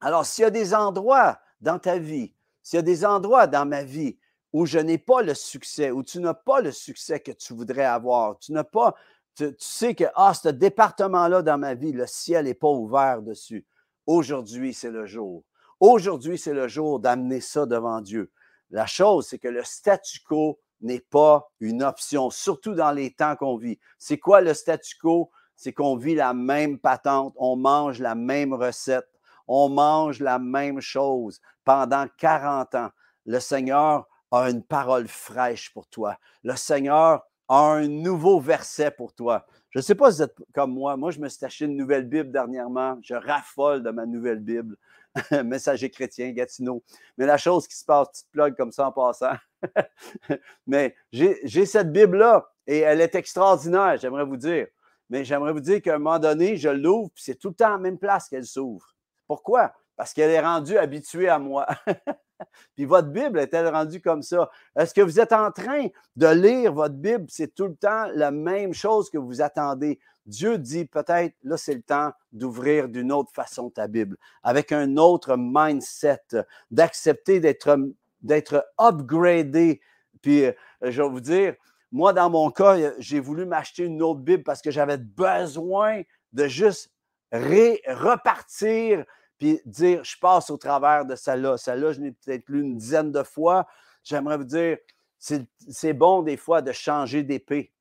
Alors, 0.00 0.26
s'il 0.26 0.42
y 0.42 0.46
a 0.46 0.50
des 0.50 0.74
endroits 0.74 1.40
dans 1.60 1.78
ta 1.78 1.98
vie 1.98 2.34
s'il 2.62 2.76
y 2.76 2.80
a 2.80 2.82
des 2.82 3.04
endroits 3.04 3.46
dans 3.46 3.66
ma 3.66 3.82
vie 3.82 4.18
où 4.52 4.66
je 4.66 4.78
n'ai 4.78 4.98
pas 4.98 5.22
le 5.22 5.34
succès, 5.34 5.90
où 5.90 6.02
tu 6.02 6.20
n'as 6.20 6.34
pas 6.34 6.60
le 6.60 6.72
succès 6.72 7.20
que 7.20 7.32
tu 7.32 7.54
voudrais 7.54 7.84
avoir, 7.84 8.38
tu 8.38 8.52
n'as 8.52 8.64
pas, 8.64 8.94
tu, 9.34 9.54
sais 9.58 9.94
que, 9.94 10.04
ah, 10.14 10.34
ce 10.34 10.48
département-là 10.48 11.42
dans 11.42 11.58
ma 11.58 11.74
vie, 11.74 11.92
le 11.92 12.06
ciel 12.06 12.44
n'est 12.44 12.54
pas 12.54 12.68
ouvert 12.68 13.22
dessus. 13.22 13.64
Aujourd'hui, 14.06 14.74
c'est 14.74 14.90
le 14.90 15.06
jour. 15.06 15.44
Aujourd'hui, 15.78 16.36
c'est 16.36 16.52
le 16.52 16.68
jour 16.68 17.00
d'amener 17.00 17.40
ça 17.40 17.64
devant 17.64 18.00
Dieu. 18.00 18.30
La 18.70 18.86
chose, 18.86 19.26
c'est 19.28 19.38
que 19.38 19.48
le 19.48 19.64
statu 19.64 20.20
quo 20.20 20.58
n'est 20.80 21.00
pas 21.00 21.50
une 21.60 21.82
option, 21.82 22.30
surtout 22.30 22.74
dans 22.74 22.92
les 22.92 23.12
temps 23.12 23.36
qu'on 23.36 23.56
vit. 23.56 23.78
C'est 23.98 24.18
quoi 24.18 24.40
le 24.40 24.54
statu 24.54 24.96
quo? 24.96 25.30
C'est 25.56 25.72
qu'on 25.72 25.96
vit 25.96 26.14
la 26.14 26.32
même 26.32 26.78
patente, 26.78 27.34
on 27.36 27.56
mange 27.56 27.98
la 28.00 28.14
même 28.14 28.54
recette, 28.54 29.08
on 29.46 29.68
mange 29.68 30.20
la 30.20 30.38
même 30.38 30.80
chose 30.80 31.40
pendant 31.64 32.06
40 32.16 32.74
ans. 32.76 32.90
Le 33.26 33.40
Seigneur 33.40 34.06
a 34.30 34.48
une 34.48 34.62
parole 34.62 35.08
fraîche 35.08 35.72
pour 35.72 35.86
toi. 35.88 36.16
Le 36.44 36.56
Seigneur 36.56 37.24
a 37.48 37.72
un 37.72 37.88
nouveau 37.88 38.40
verset 38.40 38.92
pour 38.92 39.12
toi. 39.12 39.44
Je 39.70 39.80
ne 39.80 39.82
sais 39.82 39.96
pas 39.96 40.10
si 40.10 40.18
vous 40.18 40.22
êtes 40.22 40.36
comme 40.54 40.72
moi. 40.72 40.96
Moi, 40.96 41.10
je 41.10 41.18
me 41.18 41.28
suis 41.28 41.44
acheté 41.44 41.64
une 41.64 41.76
nouvelle 41.76 42.08
Bible 42.08 42.30
dernièrement. 42.30 42.98
Je 43.02 43.14
raffole 43.14 43.82
de 43.82 43.90
ma 43.90 44.06
nouvelle 44.06 44.38
Bible. 44.38 44.76
Messager 45.44 45.90
chrétien, 45.90 46.30
Gatineau. 46.32 46.82
Mais 47.18 47.26
la 47.26 47.36
chose 47.36 47.66
qui 47.66 47.76
se 47.76 47.84
passe, 47.84 48.08
petite 48.08 48.30
plug 48.30 48.56
comme 48.56 48.72
ça 48.72 48.88
en 48.88 48.92
passant. 48.92 49.34
Mais 50.66 50.94
j'ai 51.12 51.66
cette 51.66 51.92
Bible-là 51.92 52.50
et 52.66 52.78
elle 52.78 53.00
est 53.00 53.14
extraordinaire, 53.14 53.96
j'aimerais 53.98 54.24
vous 54.24 54.36
dire. 54.36 54.66
Mais 55.08 55.24
j'aimerais 55.24 55.52
vous 55.52 55.60
dire 55.60 55.82
qu'à 55.82 55.96
un 55.96 55.98
moment 55.98 56.20
donné, 56.20 56.56
je 56.56 56.68
l'ouvre, 56.68 57.10
puis 57.14 57.24
c'est 57.24 57.34
tout 57.34 57.48
le 57.48 57.54
temps 57.54 57.66
à 57.66 57.70
la 57.70 57.78
même 57.78 57.98
place 57.98 58.28
qu'elle 58.28 58.46
s'ouvre. 58.46 58.94
Pourquoi? 59.26 59.72
Parce 59.96 60.14
qu'elle 60.14 60.30
est 60.30 60.40
rendue 60.40 60.78
habituée 60.78 61.28
à 61.28 61.38
moi. 61.38 61.66
Puis 62.74 62.84
votre 62.84 63.08
Bible 63.08 63.38
est-elle 63.38 63.68
rendue 63.68 64.00
comme 64.00 64.22
ça? 64.22 64.50
Est-ce 64.76 64.94
que 64.94 65.00
vous 65.00 65.20
êtes 65.20 65.32
en 65.32 65.50
train 65.50 65.88
de 66.16 66.26
lire 66.28 66.72
votre 66.72 66.94
Bible? 66.94 67.26
C'est 67.28 67.54
tout 67.54 67.66
le 67.66 67.76
temps 67.76 68.06
la 68.14 68.30
même 68.30 68.72
chose 68.72 69.10
que 69.10 69.18
vous 69.18 69.42
attendez? 69.42 69.98
Dieu 70.30 70.58
dit 70.58 70.86
peut-être, 70.86 71.34
là, 71.42 71.56
c'est 71.56 71.74
le 71.74 71.82
temps 71.82 72.12
d'ouvrir 72.32 72.88
d'une 72.88 73.12
autre 73.12 73.32
façon 73.32 73.68
ta 73.68 73.88
Bible, 73.88 74.16
avec 74.42 74.72
un 74.72 74.96
autre 74.96 75.36
mindset, 75.36 76.22
d'accepter 76.70 77.40
d'être, 77.40 78.66
upgradé. 78.78 79.80
Puis, 80.22 80.44
euh, 80.44 80.52
je 80.82 81.02
vais 81.02 81.08
vous 81.08 81.20
dire, 81.20 81.54
moi, 81.92 82.12
dans 82.12 82.30
mon 82.30 82.50
cas, 82.50 82.76
j'ai 82.98 83.20
voulu 83.20 83.44
m'acheter 83.44 83.84
une 83.84 84.00
autre 84.02 84.20
Bible 84.20 84.44
parce 84.44 84.62
que 84.62 84.70
j'avais 84.70 84.98
besoin 84.98 86.02
de 86.32 86.46
juste 86.46 86.92
repartir 87.32 89.04
puis 89.38 89.60
dire, 89.64 90.04
je 90.04 90.18
passe 90.18 90.50
au 90.50 90.58
travers 90.58 91.06
de 91.06 91.16
celle-là. 91.16 91.56
Celle-là, 91.56 91.92
je 91.92 92.00
l'ai 92.02 92.12
peut-être 92.12 92.46
lu 92.48 92.60
une 92.60 92.76
dizaine 92.76 93.10
de 93.10 93.22
fois. 93.22 93.66
J'aimerais 94.04 94.36
vous 94.36 94.44
dire, 94.44 94.76
c'est 95.18 95.92
bon 95.94 96.22
des 96.22 96.36
fois 96.36 96.60
de 96.60 96.72
changer 96.72 97.22
d'épée. 97.22 97.72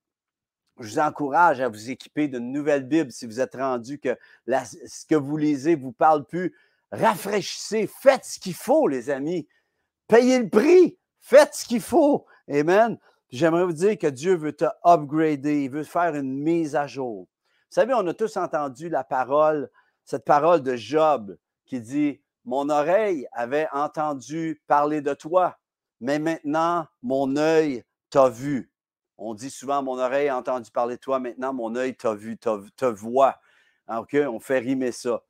Je 0.79 0.87
vous 0.87 0.99
encourage 0.99 1.59
à 1.59 1.67
vous 1.67 1.91
équiper 1.91 2.29
d'une 2.29 2.53
nouvelle 2.53 2.87
Bible 2.87 3.11
si 3.11 3.25
vous 3.25 3.41
êtes 3.41 3.55
rendu 3.55 3.99
que 3.99 4.17
ce 4.47 5.05
que 5.05 5.15
vous 5.15 5.35
lisez 5.35 5.75
vous 5.75 5.91
parle 5.91 6.25
plus. 6.25 6.55
Rafraîchissez, 6.91 7.87
faites 7.87 8.23
ce 8.23 8.39
qu'il 8.39 8.53
faut, 8.53 8.87
les 8.87 9.09
amis. 9.09 9.45
Payez 10.07 10.39
le 10.39 10.49
prix, 10.49 10.97
faites 11.19 11.53
ce 11.53 11.65
qu'il 11.65 11.81
faut. 11.81 12.25
Amen. 12.49 12.97
J'aimerais 13.29 13.65
vous 13.65 13.73
dire 13.73 13.97
que 13.97 14.07
Dieu 14.07 14.35
veut 14.35 14.53
te 14.53 14.65
upgrader, 14.85 15.65
il 15.65 15.69
veut 15.69 15.83
faire 15.83 16.15
une 16.15 16.33
mise 16.33 16.75
à 16.75 16.87
jour. 16.87 17.27
Vous 17.27 17.75
savez, 17.75 17.93
on 17.93 18.07
a 18.07 18.13
tous 18.13 18.37
entendu 18.37 18.89
la 18.89 19.03
parole, 19.03 19.69
cette 20.05 20.25
parole 20.25 20.63
de 20.63 20.75
Job 20.77 21.37
qui 21.65 21.81
dit, 21.81 22.21
Mon 22.45 22.69
oreille 22.69 23.27
avait 23.33 23.67
entendu 23.73 24.61
parler 24.65 25.01
de 25.01 25.13
toi, 25.13 25.59
mais 25.99 26.17
maintenant 26.19 26.87
mon 27.03 27.35
œil 27.35 27.83
t'a 28.09 28.29
vu. 28.29 28.71
On 29.21 29.33
dit 29.33 29.49
souvent, 29.49 29.83
mon 29.83 29.99
oreille 29.99 30.29
a 30.29 30.37
entendu 30.37 30.71
parler 30.71 30.95
de 30.95 31.01
toi, 31.01 31.19
maintenant 31.19 31.53
mon 31.53 31.75
œil 31.75 31.95
t'a 31.95 32.13
vu, 32.15 32.37
te 32.37 32.85
voit. 32.85 33.39
Ah, 33.87 34.01
OK, 34.01 34.15
on 34.15 34.39
fait 34.39 34.59
rimer 34.59 34.91
ça. 34.91 35.21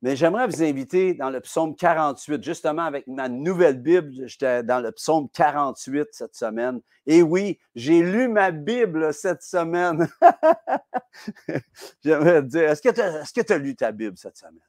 Mais 0.00 0.16
j'aimerais 0.16 0.46
vous 0.46 0.62
inviter 0.62 1.14
dans 1.14 1.30
le 1.30 1.40
psaume 1.40 1.74
48, 1.74 2.42
justement 2.42 2.82
avec 2.82 3.06
ma 3.06 3.28
nouvelle 3.28 3.80
Bible. 3.80 4.28
J'étais 4.28 4.62
dans 4.62 4.80
le 4.80 4.92
psaume 4.92 5.28
48 5.30 6.08
cette 6.12 6.34
semaine. 6.34 6.80
Et 7.06 7.22
oui, 7.22 7.58
j'ai 7.74 8.02
lu 8.02 8.28
ma 8.28 8.50
Bible 8.50 9.12
cette 9.12 9.42
semaine. 9.42 10.08
j'aimerais 12.04 12.42
te 12.42 12.46
dire, 12.48 12.70
est-ce 12.70 12.82
que 12.82 13.42
tu 13.42 13.52
as, 13.52 13.58
lu 13.58 13.74
ta 13.76 13.92
Bible 13.92 14.16
cette 14.16 14.36
semaine? 14.36 14.60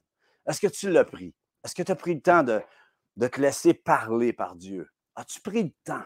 Est-ce 0.46 0.60
que 0.60 0.68
tu 0.68 0.90
l'as 0.90 1.04
pris? 1.04 1.34
Est-ce 1.64 1.74
que 1.74 1.82
tu 1.82 1.92
as 1.92 1.96
pris 1.96 2.14
le 2.14 2.20
temps 2.20 2.42
de, 2.42 2.60
de 3.16 3.26
te 3.26 3.40
laisser 3.40 3.74
parler 3.74 4.32
par 4.32 4.54
Dieu? 4.54 4.88
As-tu 5.14 5.40
pris 5.40 5.64
le 5.64 5.72
temps 5.84 6.04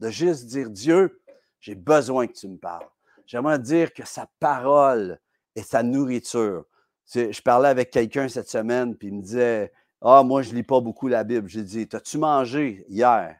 de 0.00 0.10
juste 0.10 0.46
dire, 0.46 0.70
Dieu, 0.70 1.20
j'ai 1.60 1.74
besoin 1.74 2.26
que 2.26 2.32
tu 2.32 2.48
me 2.48 2.58
parles. 2.58 2.88
J'aimerais 3.26 3.58
dire 3.58 3.92
que 3.92 4.06
sa 4.06 4.28
parole 4.40 5.20
est 5.54 5.62
sa 5.62 5.82
nourriture 5.82 6.64
je 7.14 7.42
parlais 7.42 7.68
avec 7.68 7.90
quelqu'un 7.90 8.28
cette 8.28 8.48
semaine, 8.48 8.96
puis 8.96 9.08
il 9.08 9.14
me 9.14 9.22
disait 9.22 9.72
Ah, 10.00 10.22
moi, 10.22 10.42
je 10.42 10.50
ne 10.50 10.56
lis 10.56 10.62
pas 10.62 10.80
beaucoup 10.80 11.08
la 11.08 11.24
Bible. 11.24 11.48
J'ai 11.48 11.62
dit 11.62 11.88
T'as-tu 11.88 12.18
mangé 12.18 12.84
hier 12.88 13.36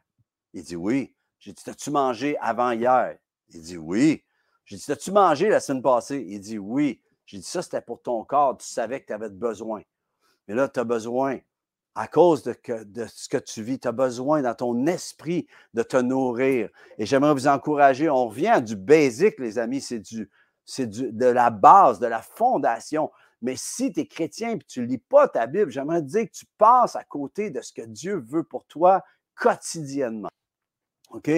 Il 0.53 0.63
dit 0.63 0.75
Oui. 0.75 1.15
J'ai 1.39 1.53
dit 1.53 1.63
T'as-tu 1.63 1.91
mangé 1.91 2.37
avant 2.39 2.71
hier 2.71 3.17
Il 3.49 3.61
dit 3.61 3.77
Oui. 3.77 4.23
J'ai 4.65 4.75
dit 4.75 4.85
T'as-tu 4.85 5.11
mangé 5.11 5.49
la 5.49 5.59
semaine 5.59 5.81
passée 5.81 6.23
Il 6.27 6.39
dit 6.39 6.57
Oui. 6.57 7.01
J'ai 7.25 7.37
dit 7.37 7.43
Ça, 7.43 7.61
c'était 7.61 7.81
pour 7.81 8.01
ton 8.01 8.23
corps. 8.25 8.57
Tu 8.57 8.67
savais 8.67 9.01
que 9.01 9.07
tu 9.07 9.13
avais 9.13 9.29
besoin. 9.29 9.81
Mais 10.47 10.55
là, 10.55 10.67
tu 10.67 10.79
as 10.79 10.83
besoin, 10.83 11.39
à 11.95 12.07
cause 12.07 12.43
de, 12.43 12.55
ce 13.07 13.27
que 13.27 13.37
tu 13.37 13.63
vis, 13.63 13.79
tu 13.79 13.87
as 13.87 13.91
besoin 13.91 14.41
dans 14.41 14.55
ton 14.55 14.85
esprit 14.87 15.47
de 15.73 15.83
te 15.83 15.97
nourrir. 15.97 16.69
Et 16.97 17.05
j'aimerais 17.05 17.33
vous 17.33 17.47
encourager. 17.47 18.09
On 18.09 18.27
revient 18.27 18.61
du 18.63 18.75
basic, 18.75 19.39
les 19.39 19.59
amis. 19.59 19.81
C'est 19.81 19.99
du, 19.99 20.29
de 20.77 21.25
la 21.25 21.49
base, 21.49 21.99
de 21.99 22.07
la 22.07 22.21
fondation. 22.21 23.11
Mais 23.41 23.55
si 23.57 23.91
tu 23.91 24.01
es 24.01 24.07
chrétien 24.07 24.51
et 24.51 24.59
tu 24.59 24.81
ne 24.81 24.85
lis 24.85 24.99
pas 24.99 25.27
ta 25.27 25.47
Bible, 25.47 25.71
j'aimerais 25.71 26.01
dire 26.01 26.25
que 26.25 26.31
tu 26.31 26.45
passes 26.57 26.95
à 26.95 27.03
côté 27.03 27.49
de 27.49 27.61
ce 27.61 27.73
que 27.73 27.81
Dieu 27.81 28.23
veut 28.25 28.43
pour 28.43 28.65
toi 28.65 29.03
quotidiennement. 29.35 30.29
OK? 31.09 31.29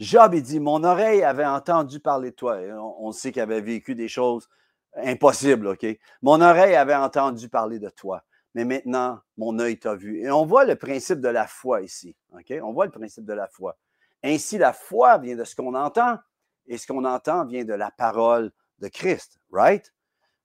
Job, 0.00 0.34
il 0.34 0.42
dit 0.42 0.58
Mon 0.58 0.82
oreille 0.82 1.22
avait 1.22 1.46
entendu 1.46 2.00
parler 2.00 2.30
de 2.30 2.36
toi. 2.36 2.58
on, 2.98 3.12
sait 3.12 3.30
qu'il 3.30 3.42
avait 3.42 3.60
vécu 3.60 3.94
des 3.94 4.08
choses 4.08 4.48
impossibles. 4.96 5.68
OK? 5.68 5.86
Mon 6.22 6.40
oreille 6.40 6.74
avait 6.74 6.96
entendu 6.96 7.48
parler 7.48 7.78
de 7.78 7.90
toi. 7.90 8.24
Mais 8.54 8.64
maintenant, 8.64 9.20
mon 9.36 9.58
œil 9.58 9.78
t'a 9.78 9.94
vu. 9.94 10.20
Et 10.20 10.30
on 10.30 10.44
voit 10.44 10.64
le 10.64 10.76
principe 10.76 11.20
de 11.20 11.28
la 11.28 11.46
foi 11.46 11.82
ici. 11.82 12.16
OK? 12.32 12.52
On 12.62 12.72
voit 12.72 12.86
le 12.86 12.90
principe 12.90 13.24
de 13.24 13.32
la 13.32 13.46
foi. 13.48 13.76
Ainsi, 14.22 14.58
la 14.58 14.72
foi 14.72 15.18
vient 15.18 15.36
de 15.36 15.44
ce 15.44 15.54
qu'on 15.54 15.74
entend 15.74 16.18
et 16.66 16.76
ce 16.78 16.86
qu'on 16.86 17.04
entend 17.04 17.44
vient 17.46 17.64
de 17.64 17.74
la 17.74 17.90
parole 17.90 18.50
de 18.78 18.88
Christ. 18.88 19.38
Right? 19.50 19.92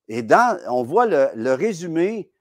Et 0.07 0.21
dans, 0.21 0.59
on 0.67 0.83
voit 0.83 1.07
le, 1.07 1.53
résumé, 1.53 2.31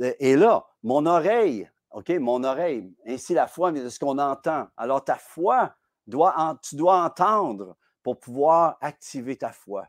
et 0.00 0.36
là, 0.36 0.66
mon 0.82 1.06
oreille, 1.06 1.70
OK, 1.92 2.08
mon 2.10 2.42
oreille, 2.42 2.92
ainsi 3.06 3.34
la 3.34 3.46
foi 3.46 3.70
mais 3.70 3.82
de 3.82 3.88
ce 3.88 3.98
qu'on 3.98 4.18
entend. 4.18 4.66
Alors 4.76 5.04
ta 5.04 5.16
foi, 5.16 5.74
doit, 6.06 6.58
tu 6.62 6.76
dois 6.76 7.04
entendre 7.04 7.76
pour 8.02 8.18
pouvoir 8.18 8.76
activer 8.80 9.36
ta 9.36 9.52
foi. 9.52 9.86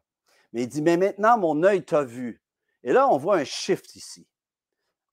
Mais 0.52 0.64
il 0.64 0.68
dit, 0.68 0.82
mais 0.82 0.98
maintenant, 0.98 1.38
mon 1.38 1.64
œil 1.64 1.84
t'a 1.84 2.04
vu. 2.04 2.42
Et 2.84 2.94
là, 2.94 3.10
on 3.10 3.18
voit 3.18 3.38
un 3.38 3.44
shift 3.44 3.96
ici. 3.96 4.28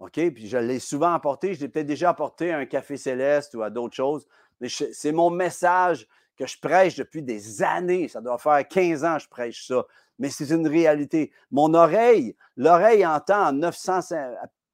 OK? 0.00 0.12
Puis 0.12 0.48
je 0.48 0.58
l'ai 0.58 0.80
souvent 0.80 1.12
apporté. 1.12 1.54
Je 1.54 1.60
l'ai 1.60 1.68
peut-être 1.68 1.86
déjà 1.86 2.10
apporté 2.10 2.52
à 2.52 2.58
un 2.58 2.66
café 2.66 2.96
céleste 2.96 3.54
ou 3.54 3.62
à 3.62 3.70
d'autres 3.70 3.94
choses. 3.94 4.26
Mais 4.60 4.68
c'est 4.68 5.12
mon 5.12 5.30
message 5.30 6.08
que 6.36 6.46
je 6.46 6.58
prêche 6.58 6.96
depuis 6.96 7.22
des 7.22 7.62
années. 7.62 8.08
Ça 8.08 8.20
doit 8.20 8.38
faire 8.38 8.66
15 8.66 9.04
ans 9.04 9.16
que 9.16 9.22
je 9.22 9.28
prêche 9.28 9.66
ça 9.66 9.86
mais 10.20 10.28
c'est 10.28 10.50
une 10.50 10.68
réalité. 10.68 11.32
Mon 11.50 11.74
oreille, 11.74 12.36
l'oreille 12.56 13.04
entend 13.04 13.42
à 13.42 13.52
900, 13.52 14.00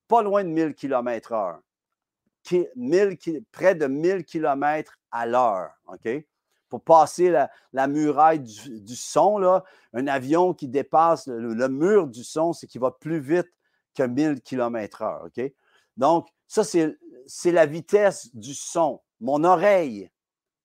pas 0.08 0.22
loin 0.22 0.42
de 0.44 0.48
1000 0.48 0.74
km 0.74 1.32
heure. 1.32 1.60
près 3.52 3.74
de 3.76 3.86
1000 3.86 4.24
km 4.24 4.98
à 5.12 5.24
l'heure, 5.24 5.70
OK? 5.86 6.08
Pour 6.68 6.82
passer 6.82 7.30
la, 7.72 7.86
muraille 7.86 8.40
du, 8.40 8.96
son, 8.96 9.38
là, 9.38 9.62
un 9.94 10.08
avion 10.08 10.52
qui 10.52 10.66
dépasse 10.66 11.28
le, 11.28 11.68
mur 11.68 12.08
du 12.08 12.24
son, 12.24 12.52
c'est 12.52 12.66
qu'il 12.66 12.80
va 12.80 12.90
plus 12.90 13.20
vite 13.20 13.48
que 13.96 14.02
1000 14.04 14.42
km 14.42 15.02
heure, 15.02 15.24
OK? 15.26 15.52
Donc, 15.96 16.28
ça, 16.46 16.62
c'est 16.64 17.52
la 17.52 17.66
vitesse 17.66 18.34
du 18.34 18.54
son. 18.54 19.00
Mon 19.20 19.44
oreille, 19.44 20.10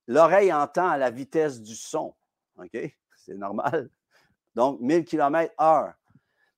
l'oreille 0.07 0.53
entend 0.53 0.89
à 0.89 0.97
la 0.97 1.09
vitesse 1.09 1.61
du 1.61 1.75
son? 1.75 2.13
C'est 3.15 3.35
normal 3.35 3.89
donc 4.55 4.79
1000 4.81 5.05
km 5.05 5.53
heure. 5.59 5.93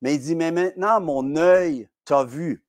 Mais 0.02 0.16
il 0.16 0.22
dit, 0.22 0.36
mais 0.36 0.52
maintenant, 0.52 1.00
mon 1.00 1.36
œil 1.36 1.90
t'a 2.06 2.24
vu. 2.24 2.66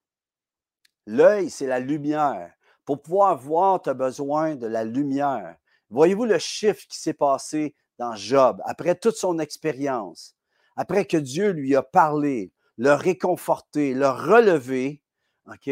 L'œil, 1.07 1.51
c'est 1.51 1.67
la 1.67 1.81
lumière. 1.81 2.53
Pour 2.85 3.03
pouvoir 3.03 3.37
voir, 3.37 3.83
tu 3.83 3.91
as 3.91 3.95
besoin 3.95 4.57
de 4.57 4.67
la 4.67 4.85
lumière. 4.85 5.57
Voyez-vous 5.91 6.25
le 6.25 6.39
chiffre 6.39 6.87
qui 6.89 6.99
s'est 6.99 7.15
passé 7.15 7.75
dans 7.99 8.15
Job, 8.15 8.61
après 8.65 8.95
toute 8.95 9.17
son 9.17 9.39
expérience, 9.39 10.35
après 10.77 11.05
que 11.05 11.17
Dieu 11.17 11.51
lui 11.51 11.77
a 11.77 11.83
parlé, 11.83 12.53
le 12.77 12.93
réconforté, 12.93 13.95
le 13.95 14.09
relevé, 14.09 15.03
OK? 15.47 15.71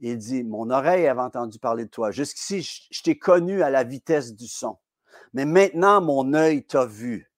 Il 0.00 0.18
dit, 0.18 0.44
mon 0.44 0.70
oreille 0.70 1.06
avait 1.06 1.20
entendu 1.20 1.58
parler 1.58 1.84
de 1.84 1.90
toi. 1.90 2.10
Jusqu'ici, 2.10 2.88
je 2.90 3.02
t'ai 3.02 3.18
connu 3.18 3.62
à 3.62 3.70
la 3.70 3.84
vitesse 3.84 4.34
du 4.34 4.46
son. 4.46 4.78
Mais 5.32 5.44
maintenant, 5.44 6.00
mon 6.00 6.34
œil 6.34 6.64
t'a 6.64 6.84
vu. 6.84 7.30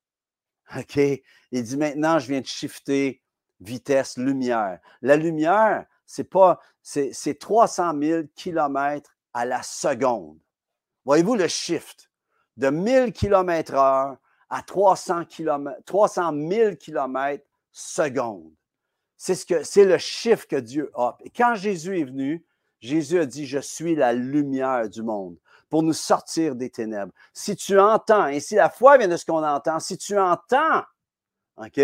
OK? 0.76 0.96
Il 0.96 1.62
dit 1.62 1.76
maintenant, 1.76 2.18
je 2.18 2.28
viens 2.28 2.40
de 2.40 2.46
shifter 2.46 3.22
vitesse 3.60 4.16
lumière. 4.16 4.80
La 5.00 5.16
lumière, 5.16 5.86
c'est 6.06 6.28
pas, 6.28 6.60
c'est 6.82 7.38
300 7.38 7.94
000 8.00 8.22
km 8.34 9.10
à 9.32 9.44
la 9.44 9.62
seconde. 9.62 10.38
Voyez-vous 11.04 11.36
le 11.36 11.48
shift 11.48 12.10
de 12.56 12.70
1000 12.70 13.12
km 13.12 13.74
heure 13.74 14.16
à 14.48 14.62
300, 14.62 15.24
km, 15.26 15.80
300 15.84 16.32
000 16.50 16.76
km 16.76 17.44
seconde? 17.70 18.52
C'est 19.16 19.34
ce 19.34 19.46
que, 19.46 19.62
c'est 19.62 19.84
le 19.84 19.98
chiffre 19.98 20.46
que 20.46 20.56
Dieu 20.56 20.90
a. 20.94 21.16
Et 21.24 21.30
quand 21.30 21.54
Jésus 21.54 22.00
est 22.00 22.04
venu, 22.04 22.44
Jésus 22.80 23.18
a 23.18 23.26
dit, 23.26 23.46
je 23.46 23.58
suis 23.58 23.94
la 23.94 24.12
lumière 24.12 24.88
du 24.88 25.02
monde 25.02 25.36
pour 25.68 25.82
nous 25.82 25.92
sortir 25.92 26.54
des 26.54 26.70
ténèbres. 26.70 27.12
Si 27.32 27.56
tu 27.56 27.78
entends, 27.78 28.26
et 28.28 28.40
si 28.40 28.54
la 28.54 28.70
foi 28.70 28.98
vient 28.98 29.08
de 29.08 29.16
ce 29.16 29.24
qu'on 29.24 29.44
entend, 29.44 29.80
si 29.80 29.96
tu 29.98 30.18
entends, 30.18 30.82
OK, 31.56 31.80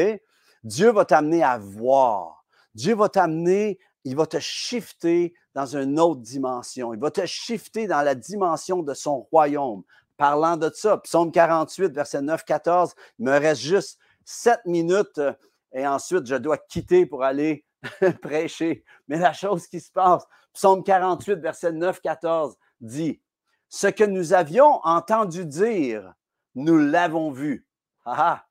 Dieu 0.64 0.92
va 0.92 1.04
t'amener 1.04 1.42
à 1.42 1.58
voir. 1.58 2.44
Dieu 2.74 2.94
va 2.94 3.08
t'amener, 3.08 3.78
il 4.04 4.16
va 4.16 4.26
te 4.26 4.38
shifter 4.38 5.34
dans 5.54 5.76
une 5.76 5.98
autre 5.98 6.20
dimension. 6.20 6.94
Il 6.94 7.00
va 7.00 7.10
te 7.10 7.24
shifter 7.26 7.86
dans 7.86 8.02
la 8.02 8.14
dimension 8.14 8.82
de 8.82 8.94
son 8.94 9.22
royaume. 9.30 9.82
Parlant 10.16 10.56
de 10.56 10.70
ça, 10.74 10.98
psaume 10.98 11.32
48, 11.32 11.92
verset 11.92 12.20
9-14, 12.20 12.92
il 13.18 13.24
me 13.24 13.32
reste 13.32 13.62
juste 13.62 13.98
sept 14.24 14.60
minutes 14.66 15.18
euh, 15.18 15.32
et 15.72 15.86
ensuite 15.86 16.26
je 16.26 16.36
dois 16.36 16.58
quitter 16.58 17.06
pour 17.06 17.22
aller 17.22 17.64
prêcher. 18.22 18.84
Mais 19.08 19.18
la 19.18 19.32
chose 19.32 19.66
qui 19.66 19.80
se 19.80 19.90
passe, 19.90 20.24
psaume 20.52 20.84
48, 20.84 21.34
verset 21.40 21.72
9-14 21.72 22.54
dit, 22.80 23.20
ce 23.68 23.86
que 23.86 24.04
nous 24.04 24.34
avions 24.34 24.80
entendu 24.84 25.46
dire, 25.46 26.12
nous 26.54 26.78
l'avons 26.78 27.30
vu. 27.30 27.66
Ah, 28.04 28.44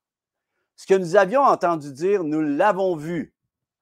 ce 0.76 0.86
que 0.86 0.94
nous 0.94 1.16
avions 1.16 1.42
entendu 1.42 1.92
dire, 1.92 2.24
nous 2.24 2.40
l'avons 2.40 2.96
vu. 2.96 3.34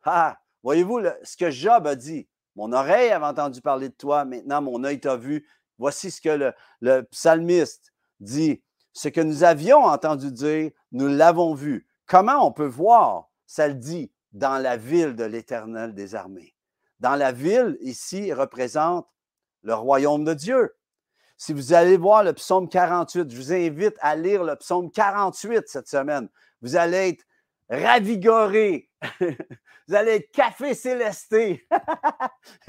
Ah, 0.05 0.38
voyez-vous 0.62 1.00
ce 1.22 1.37
que 1.37 1.50
Job 1.50 1.87
a 1.87 1.94
dit? 1.94 2.29
Mon 2.57 2.72
oreille 2.72 3.11
avait 3.11 3.24
entendu 3.24 3.62
parler 3.62 3.88
de 3.88 3.94
toi, 3.94 4.24
maintenant 4.24 4.61
mon 4.61 4.85
œil 4.85 5.00
t'a 5.00 5.16
vu. 5.16 5.48
Voici 5.79 6.11
ce 6.11 6.20
que 6.20 6.53
le 6.81 7.03
psalmiste 7.05 7.94
dit. 8.18 8.62
Ce 8.92 9.09
que 9.09 9.20
nous 9.20 9.44
avions 9.44 9.85
entendu 9.85 10.31
dire, 10.31 10.72
nous 10.92 11.09
l'avons 11.09 11.55
vu. 11.55 11.88
Comment 12.07 12.46
on 12.46 12.53
peut 12.53 12.66
voir? 12.66 13.29
Ça 13.50 13.66
le 13.66 13.74
dit 13.74 14.12
dans 14.30 14.62
la 14.62 14.76
ville 14.76 15.16
de 15.16 15.24
l'Éternel 15.24 15.92
des 15.92 16.14
armées. 16.14 16.54
Dans 17.00 17.16
la 17.16 17.32
ville, 17.32 17.76
ici, 17.80 18.32
représente 18.32 19.08
le 19.62 19.74
royaume 19.74 20.24
de 20.24 20.34
Dieu. 20.34 20.76
Si 21.36 21.52
vous 21.52 21.72
allez 21.72 21.96
voir 21.96 22.22
le 22.22 22.32
psaume 22.32 22.68
48, 22.68 23.28
je 23.28 23.36
vous 23.36 23.52
invite 23.52 23.96
à 24.02 24.14
lire 24.14 24.44
le 24.44 24.54
psaume 24.54 24.88
48 24.92 25.64
cette 25.66 25.88
semaine. 25.88 26.28
Vous 26.62 26.76
allez 26.76 27.08
être 27.08 27.24
ravigoré. 27.68 28.88
vous 29.20 29.94
allez 29.96 30.12
être 30.12 30.30
café 30.30 30.72
célesté. 30.72 31.66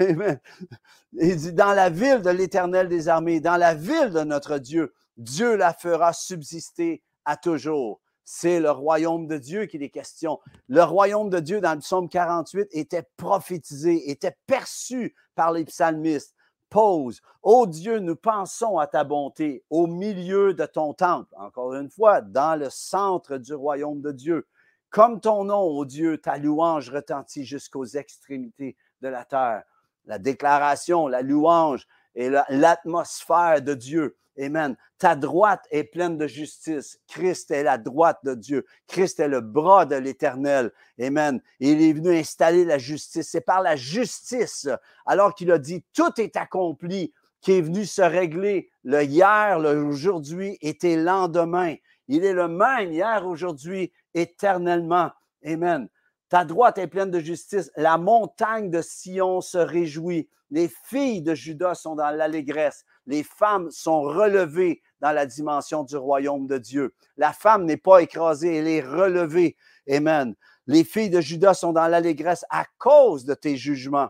Il 0.00 1.36
dit, 1.36 1.52
dans 1.52 1.74
la 1.74 1.90
ville 1.90 2.22
de 2.22 2.30
l'Éternel 2.30 2.88
des 2.88 3.06
armées, 3.06 3.38
dans 3.38 3.56
la 3.56 3.74
ville 3.74 4.10
de 4.10 4.24
notre 4.24 4.58
Dieu, 4.58 4.92
Dieu 5.16 5.54
la 5.54 5.74
fera 5.74 6.12
subsister 6.12 7.04
à 7.24 7.36
toujours. 7.36 8.00
C'est 8.24 8.60
le 8.60 8.70
royaume 8.70 9.26
de 9.26 9.38
Dieu 9.38 9.66
qui 9.66 9.76
est 9.76 9.90
question. 9.90 10.38
Le 10.68 10.82
royaume 10.82 11.30
de 11.30 11.40
Dieu 11.40 11.60
dans 11.60 11.74
le 11.74 11.80
psaume 11.80 12.08
48 12.08 12.68
était 12.72 13.08
prophétisé, 13.16 14.10
était 14.10 14.36
perçu 14.46 15.14
par 15.34 15.52
les 15.52 15.64
psalmistes 15.64 16.34
pose. 16.72 17.20
Ô 17.42 17.66
Dieu, 17.66 17.98
nous 17.98 18.16
pensons 18.16 18.78
à 18.78 18.86
ta 18.86 19.04
bonté 19.04 19.62
au 19.68 19.86
milieu 19.86 20.54
de 20.54 20.64
ton 20.64 20.94
temple. 20.94 21.32
Encore 21.36 21.74
une 21.74 21.90
fois, 21.90 22.22
dans 22.22 22.58
le 22.58 22.70
centre 22.70 23.36
du 23.36 23.52
royaume 23.52 24.00
de 24.00 24.10
Dieu. 24.10 24.46
Comme 24.88 25.20
ton 25.20 25.44
nom, 25.44 25.60
ô 25.60 25.84
Dieu, 25.84 26.16
ta 26.16 26.38
louange 26.38 26.90
retentit 26.90 27.44
jusqu'aux 27.44 27.84
extrémités 27.84 28.76
de 29.02 29.08
la 29.08 29.24
terre. 29.24 29.64
la 30.06 30.18
déclaration, 30.18 31.06
la 31.06 31.22
louange 31.22 31.86
et 32.14 32.30
l'atmosphère 32.48 33.62
de 33.62 33.74
Dieu. 33.74 34.16
Amen. 34.40 34.76
Ta 34.98 35.14
droite 35.14 35.66
est 35.70 35.84
pleine 35.84 36.16
de 36.16 36.26
justice. 36.26 36.98
Christ 37.06 37.50
est 37.50 37.62
la 37.62 37.76
droite 37.76 38.20
de 38.24 38.34
Dieu. 38.34 38.64
Christ 38.86 39.20
est 39.20 39.28
le 39.28 39.40
bras 39.40 39.84
de 39.84 39.96
l'Éternel. 39.96 40.72
Amen. 41.00 41.40
il 41.60 41.82
est 41.82 41.92
venu 41.92 42.16
installer 42.16 42.64
la 42.64 42.78
justice. 42.78 43.28
C'est 43.30 43.42
par 43.42 43.60
la 43.60 43.76
justice, 43.76 44.68
alors 45.04 45.34
qu'il 45.34 45.50
a 45.52 45.58
dit, 45.58 45.84
tout 45.92 46.18
est 46.18 46.36
accompli, 46.36 47.12
qui 47.42 47.52
est 47.52 47.60
venu 47.60 47.84
se 47.84 48.02
régler 48.02 48.70
le 48.84 49.02
hier, 49.02 49.58
l'aujourd'hui 49.58 50.56
et 50.62 50.78
tes 50.78 50.96
lendemains. 50.96 51.74
Il 52.08 52.24
est 52.24 52.32
le 52.32 52.48
même 52.48 52.92
hier, 52.92 53.26
aujourd'hui, 53.26 53.92
éternellement. 54.14 55.10
Amen. 55.44 55.88
Ta 56.32 56.46
droite 56.46 56.78
est 56.78 56.86
pleine 56.86 57.10
de 57.10 57.20
justice. 57.20 57.70
La 57.76 57.98
montagne 57.98 58.70
de 58.70 58.80
Sion 58.80 59.42
se 59.42 59.58
réjouit. 59.58 60.30
Les 60.50 60.70
filles 60.86 61.20
de 61.20 61.34
Judas 61.34 61.74
sont 61.74 61.94
dans 61.94 62.08
l'allégresse. 62.08 62.86
Les 63.04 63.22
femmes 63.22 63.70
sont 63.70 64.00
relevées 64.00 64.80
dans 65.02 65.12
la 65.12 65.26
dimension 65.26 65.84
du 65.84 65.94
royaume 65.94 66.46
de 66.46 66.56
Dieu. 66.56 66.94
La 67.18 67.34
femme 67.34 67.66
n'est 67.66 67.76
pas 67.76 68.00
écrasée, 68.00 68.56
elle 68.56 68.66
est 68.66 68.80
relevée. 68.80 69.58
Amen. 69.90 70.34
Les 70.66 70.84
filles 70.84 71.10
de 71.10 71.20
Judas 71.20 71.52
sont 71.52 71.74
dans 71.74 71.86
l'allégresse 71.86 72.46
à 72.48 72.64
cause 72.78 73.26
de 73.26 73.34
tes 73.34 73.58
jugements. 73.58 74.08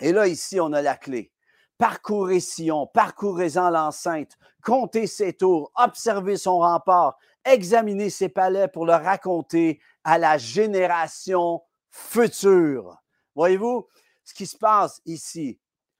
Et 0.00 0.10
là, 0.10 0.26
ici, 0.26 0.58
on 0.58 0.72
a 0.72 0.82
la 0.82 0.96
clé. 0.96 1.30
Parcourez 1.78 2.40
Sion, 2.40 2.86
parcourez-en 2.86 3.68
l'enceinte, 3.70 4.38
comptez 4.62 5.06
ses 5.06 5.34
tours, 5.34 5.70
observez 5.76 6.38
son 6.38 6.58
rempart, 6.58 7.18
examinez 7.44 8.08
ses 8.08 8.30
palais 8.30 8.68
pour 8.68 8.86
le 8.86 8.94
raconter 8.94 9.80
à 10.02 10.18
la 10.18 10.38
génération 10.38 11.62
future. 11.90 12.96
Voyez-vous 13.34 13.86
ce 14.24 14.32
qui 14.32 14.46
se 14.46 14.56
passe 14.56 15.02
ici? 15.04 15.58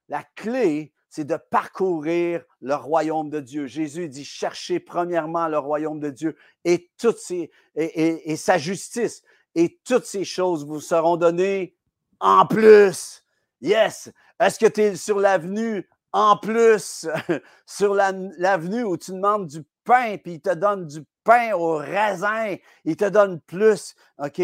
La 0.08 0.22
clé, 0.34 0.94
c'est 1.10 1.24
de 1.24 1.36
parcourir 1.50 2.42
le 2.60 2.74
royaume 2.74 3.30
de 3.30 3.40
Dieu. 3.40 3.66
Jésus 3.66 4.08
dit 4.08 4.24
cherchez 4.24 4.80
premièrement 4.80 5.48
le 5.48 5.58
royaume 5.58 6.00
de 6.00 6.10
Dieu 6.10 6.36
et, 6.64 6.90
toutes 6.98 7.18
sa 7.18 8.58
justice 8.58 9.22
et 9.54 9.78
toutes 9.84 10.04
ces 10.04 10.24
choses 10.24 10.66
vous 10.66 10.80
seront 10.80 11.16
données 11.16 11.76
en 12.20 12.46
plus. 12.46 13.25
Yes. 13.60 14.10
Est-ce 14.40 14.58
que 14.58 14.66
tu 14.66 14.82
es 14.82 14.96
sur 14.96 15.18
l'avenue 15.18 15.88
en 16.12 16.36
plus, 16.36 17.06
sur 17.66 17.94
l'avenue 17.94 18.84
où 18.84 18.96
tu 18.96 19.12
demandes 19.12 19.46
du 19.46 19.64
pain, 19.84 20.16
puis 20.16 20.34
il 20.34 20.40
te 20.40 20.54
donne 20.54 20.86
du 20.86 21.04
pain 21.24 21.52
au 21.54 21.76
raisin, 21.76 22.56
il 22.84 22.96
te 22.96 23.08
donne 23.08 23.40
plus? 23.40 23.94
OK? 24.18 24.40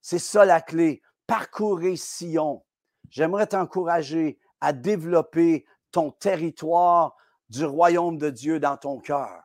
C'est 0.00 0.18
ça 0.18 0.44
la 0.44 0.60
clé. 0.60 1.02
Parcourir 1.26 1.98
Sion. 1.98 2.64
J'aimerais 3.10 3.48
t'encourager 3.48 4.38
à 4.60 4.72
développer 4.72 5.66
ton 5.90 6.10
territoire 6.12 7.16
du 7.48 7.64
royaume 7.64 8.18
de 8.18 8.30
Dieu 8.30 8.60
dans 8.60 8.76
ton 8.76 9.00
cœur. 9.00 9.42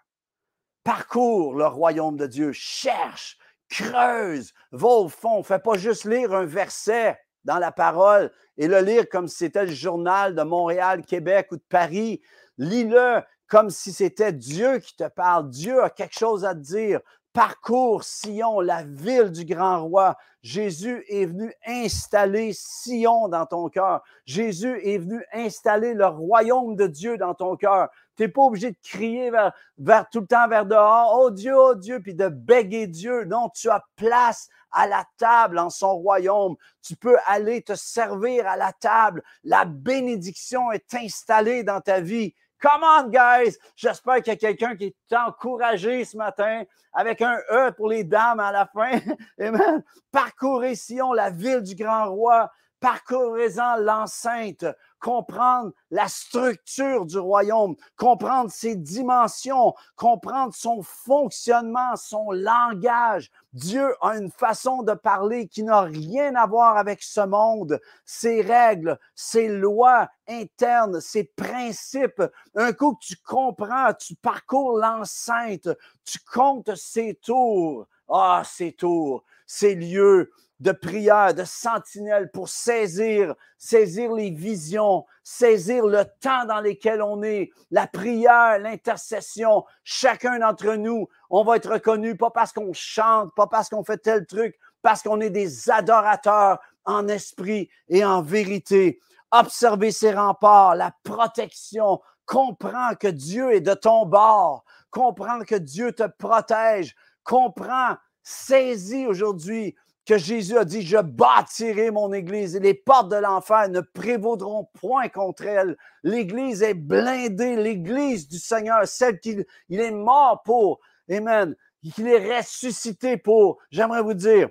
Parcours 0.84 1.56
le 1.56 1.68
royaume 1.68 2.18
de 2.18 2.28
Dieu. 2.28 2.52
Cherche, 2.54 3.38
creuse, 3.70 4.54
va 4.72 4.88
au 4.88 5.10
fond. 5.10 5.44
Fais 5.44 5.60
pas 5.60 5.78
juste 5.78 6.06
lire 6.06 6.34
un 6.34 6.46
verset 6.46 7.20
dans 7.46 7.58
la 7.58 7.72
parole 7.72 8.32
et 8.58 8.68
le 8.68 8.80
lire 8.80 9.10
comme 9.10 9.28
si 9.28 9.38
c'était 9.38 9.66
le 9.66 9.72
journal 9.72 10.36
de 10.36 10.44
Montréal, 10.44 11.04
Québec 11.06 11.48
ou 11.52 11.58
de 11.58 11.64
Paris. 11.68 12.22
Lis-le 12.58 13.22
comme 13.48 13.70
si 13.70 13.92
c'était 13.92 14.34
Dieu 14.34 14.80
qui 14.80 14.96
te 14.96 15.08
parle. 15.08 15.50
Dieu 15.50 15.84
a 15.84 15.90
quelque 15.90 16.18
chose 16.18 16.46
à 16.46 16.54
te 16.54 16.60
dire. 16.60 17.02
Parcours 17.34 18.04
Sion, 18.04 18.60
la 18.60 18.84
ville 18.84 19.32
du 19.32 19.46
grand 19.46 19.86
roi. 19.86 20.18
Jésus 20.42 21.06
est 21.08 21.26
venu 21.26 21.54
installer 21.66 22.52
Sion 22.54 23.30
dans 23.30 23.46
ton 23.46 23.70
cœur. 23.70 24.04
Jésus 24.26 24.82
est 24.84 24.98
venu 24.98 25.24
installer 25.32 25.94
le 25.94 26.08
royaume 26.08 26.76
de 26.76 26.88
Dieu 26.88 27.18
dans 27.18 27.34
ton 27.34 27.56
cœur. 27.56 27.88
Tu 28.18 28.24
n'es 28.24 28.28
pas 28.28 28.42
obligé 28.42 28.72
de 28.72 28.78
crier 28.84 29.32
vers, 29.78 30.10
tout 30.10 30.20
le 30.20 30.28
temps 30.28 30.50
vers 30.50 30.66
dehors, 30.66 31.18
oh 31.22 31.32
Dieu, 31.32 31.56
oh 31.56 31.76
Dieu, 31.76 32.02
puis 32.02 32.16
de 32.16 32.28
béguer 32.28 32.88
Dieu. 32.88 33.24
Non, 33.24 33.48
tu 33.50 33.70
as 33.70 33.82
place 33.96 34.50
à 34.72 34.88
la 34.88 35.06
table 35.18 35.58
en 35.58 35.70
son 35.70 35.96
royaume. 35.96 36.56
Tu 36.82 36.98
peux 36.98 37.18
aller 37.28 37.62
te 37.62 37.76
servir 37.76 38.46
à 38.46 38.58
la 38.58 38.74
table. 38.74 39.24
La 39.46 39.64
bénédiction 39.64 40.72
est 40.74 40.94
installée 40.96 41.64
dans 41.64 41.80
ta 41.80 42.02
vie. 42.02 42.34
Come 42.62 42.84
on, 42.84 43.10
guys! 43.10 43.58
J'espère 43.76 44.18
qu'il 44.18 44.28
y 44.28 44.36
a 44.36 44.36
quelqu'un 44.36 44.76
qui 44.76 44.86
est 44.86 45.16
encouragé 45.16 46.06
ce 46.06 46.16
matin 46.16 46.64
avec 46.94 47.22
un 47.22 47.40
E 47.52 47.72
pour 47.72 47.90
les 47.90 48.04
dames 48.04 48.40
à 48.40 48.52
la 48.52 48.68
fin. 48.68 49.00
Amen. 49.40 49.84
Parcourez 50.12 50.76
Sion, 50.76 51.12
la 51.12 51.32
ville 51.32 51.62
du 51.62 51.74
grand 51.74 52.12
roi. 52.12 52.52
Parcourez-en 52.82 53.78
l'enceinte 53.78 54.66
comprendre 55.00 55.72
la 55.92 56.08
structure 56.08 57.06
du 57.06 57.20
royaume, 57.20 57.76
comprendre 57.96 58.50
ses 58.52 58.76
dimensions, 58.76 59.76
comprendre 59.96 60.54
son 60.56 60.82
fonctionnement, 60.82 61.96
son 61.96 62.32
langage. 62.32 63.30
Dieu 63.54 63.96
a 64.02 64.18
une 64.18 64.32
façon 64.32 64.82
de 64.82 64.94
parler 64.94 65.48
qui 65.48 65.64
n'a 65.64 65.82
rien 65.82 66.34
à 66.36 66.48
voir 66.48 66.78
avec 66.78 67.04
ce 67.04 67.22
monde, 67.22 67.80
ses 68.04 68.42
règles, 68.42 68.98
ses 69.14 69.48
lois 69.48 70.10
internes, 70.28 71.02
ses 71.02 71.26
principes. 71.26 72.24
Un 72.56 72.74
coup 72.74 72.96
que 72.96 73.06
tu 73.06 73.16
comprends, 73.18 73.94
tu 73.94 74.16
parcours 74.16 74.78
l'enceinte, 74.78 75.70
tu 76.04 76.18
comptes 76.20 76.76
ses 76.76 77.14
tours. 77.14 77.86
Ah, 78.14 78.42
ses 78.44 78.74
tours, 78.74 79.24
ses 79.46 79.74
lieux, 79.74 80.32
de 80.62 80.72
prière, 80.72 81.34
de 81.34 81.44
sentinelle 81.44 82.30
pour 82.30 82.48
saisir, 82.48 83.34
saisir 83.58 84.14
les 84.14 84.30
visions, 84.30 85.06
saisir 85.24 85.88
le 85.88 86.04
temps 86.22 86.46
dans 86.46 86.62
lequel 86.62 87.02
on 87.02 87.24
est, 87.24 87.50
la 87.72 87.88
prière, 87.88 88.60
l'intercession. 88.60 89.66
Chacun 89.84 90.38
d'entre 90.38 90.76
nous, 90.76 91.08
on 91.32 91.44
va 91.44 91.56
être 91.56 91.72
reconnu 91.72 92.16
pas 92.16 92.30
parce 92.30 92.54
qu'on 92.54 92.74
chante, 92.74 93.34
pas 93.36 93.48
parce 93.48 93.70
qu'on 93.70 93.84
fait 93.84 93.98
tel 93.98 94.28
truc, 94.28 94.56
parce 94.84 95.02
qu'on 95.02 95.20
est 95.20 95.32
des 95.32 95.72
adorateurs 95.72 96.60
en 96.86 97.08
esprit 97.08 97.68
et 97.90 98.06
en 98.06 98.22
vérité. 98.22 99.00
Observer 99.32 99.92
ses 99.92 100.14
remparts, 100.14 100.76
la 100.76 100.94
protection. 101.04 102.00
Comprends 102.28 102.94
que 103.00 103.08
Dieu 103.08 103.52
est 103.52 103.62
de 103.62 103.74
ton 103.74 104.06
bord. 104.06 104.64
Comprends 104.92 105.40
que 105.40 105.56
Dieu 105.56 105.92
te 105.92 106.06
protège. 106.08 106.96
Comprends, 107.24 107.96
saisis 108.22 109.08
aujourd'hui 109.08 109.76
que 110.12 110.18
Jésus 110.18 110.58
a 110.58 110.66
dit, 110.66 110.82
je 110.82 110.98
bâtirai 110.98 111.90
mon 111.90 112.12
Église 112.12 112.58
et 112.58 112.60
les 112.60 112.74
portes 112.74 113.10
de 113.10 113.16
l'enfer 113.16 113.70
ne 113.70 113.80
prévaudront 113.80 114.68
point 114.74 115.08
contre 115.08 115.46
elle. 115.46 115.78
L'Église 116.04 116.64
est 116.64 116.74
blindée, 116.74 117.56
l'Église 117.56 118.28
du 118.28 118.38
Seigneur, 118.38 118.86
celle 118.86 119.22
qu'il 119.22 119.46
il 119.70 119.80
est 119.80 119.92
mort 119.92 120.42
pour. 120.44 120.82
Amen. 121.10 121.56
Qu'il 121.96 122.10
est 122.10 122.38
ressuscité 122.38 123.16
pour. 123.16 123.60
J'aimerais 123.70 124.02
vous 124.02 124.14
dire, 124.14 124.50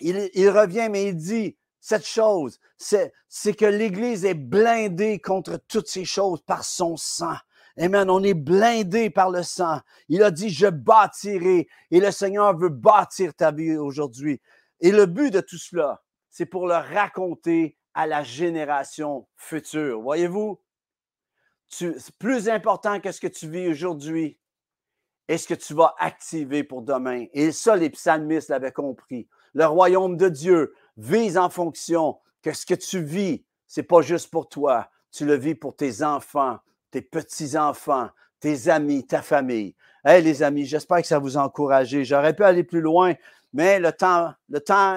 il, 0.00 0.28
il 0.34 0.50
revient, 0.50 0.88
mais 0.90 1.06
il 1.06 1.16
dit 1.18 1.56
cette 1.78 2.04
chose, 2.04 2.58
c'est 2.76 3.54
que 3.54 3.66
l'Église 3.66 4.24
est 4.24 4.34
blindée 4.34 5.20
contre 5.20 5.60
toutes 5.68 5.86
ces 5.86 6.04
choses 6.04 6.42
par 6.42 6.64
son 6.64 6.96
sang. 6.96 7.36
Amen. 7.78 8.08
On 8.08 8.22
est 8.22 8.34
blindé 8.34 9.10
par 9.10 9.30
le 9.30 9.42
sang. 9.42 9.80
Il 10.08 10.22
a 10.22 10.30
dit, 10.30 10.48
je 10.48 10.66
bâtirai. 10.66 11.68
Et 11.90 12.00
le 12.00 12.10
Seigneur 12.10 12.56
veut 12.56 12.68
bâtir 12.68 13.34
ta 13.34 13.50
vie 13.50 13.76
aujourd'hui. 13.76 14.40
Et 14.80 14.90
le 14.90 15.06
but 15.06 15.30
de 15.30 15.40
tout 15.40 15.58
cela, 15.58 16.02
c'est 16.30 16.46
pour 16.46 16.66
le 16.66 16.74
raconter 16.74 17.76
à 17.94 18.06
la 18.06 18.22
génération 18.22 19.26
future. 19.36 20.00
Voyez-vous, 20.00 20.60
c'est 21.68 22.16
plus 22.18 22.48
important 22.48 23.00
que 23.00 23.12
ce 23.12 23.20
que 23.20 23.26
tu 23.26 23.48
vis 23.48 23.68
aujourd'hui 23.68 24.38
est 25.28 25.38
ce 25.38 25.48
que 25.48 25.54
tu 25.54 25.74
vas 25.74 25.94
activer 25.98 26.64
pour 26.64 26.82
demain. 26.82 27.26
Et 27.32 27.52
ça, 27.52 27.76
les 27.76 27.90
psalmistes 27.90 28.48
l'avaient 28.48 28.72
compris. 28.72 29.28
Le 29.54 29.66
royaume 29.66 30.16
de 30.16 30.28
Dieu 30.28 30.74
vise 30.96 31.38
en 31.38 31.48
fonction 31.48 32.18
que 32.42 32.52
ce 32.52 32.66
que 32.66 32.74
tu 32.74 33.02
vis, 33.02 33.44
c'est 33.66 33.82
pas 33.84 34.02
juste 34.02 34.30
pour 34.30 34.48
toi. 34.48 34.88
Tu 35.10 35.24
le 35.24 35.34
vis 35.34 35.54
pour 35.54 35.74
tes 35.74 36.02
enfants, 36.02 36.58
tes 36.90 37.00
petits-enfants, 37.00 38.10
tes 38.40 38.68
amis, 38.68 39.06
ta 39.06 39.22
famille. 39.22 39.74
Hey, 40.04 40.22
les 40.22 40.42
amis, 40.42 40.66
j'espère 40.66 41.00
que 41.00 41.06
ça 41.06 41.18
vous 41.18 41.38
a 41.38 41.42
encouragé. 41.42 42.04
J'aurais 42.04 42.34
pu 42.34 42.42
aller 42.44 42.64
plus 42.64 42.82
loin, 42.82 43.14
mais 43.54 43.78
le 43.78 43.92
temps, 43.92 44.34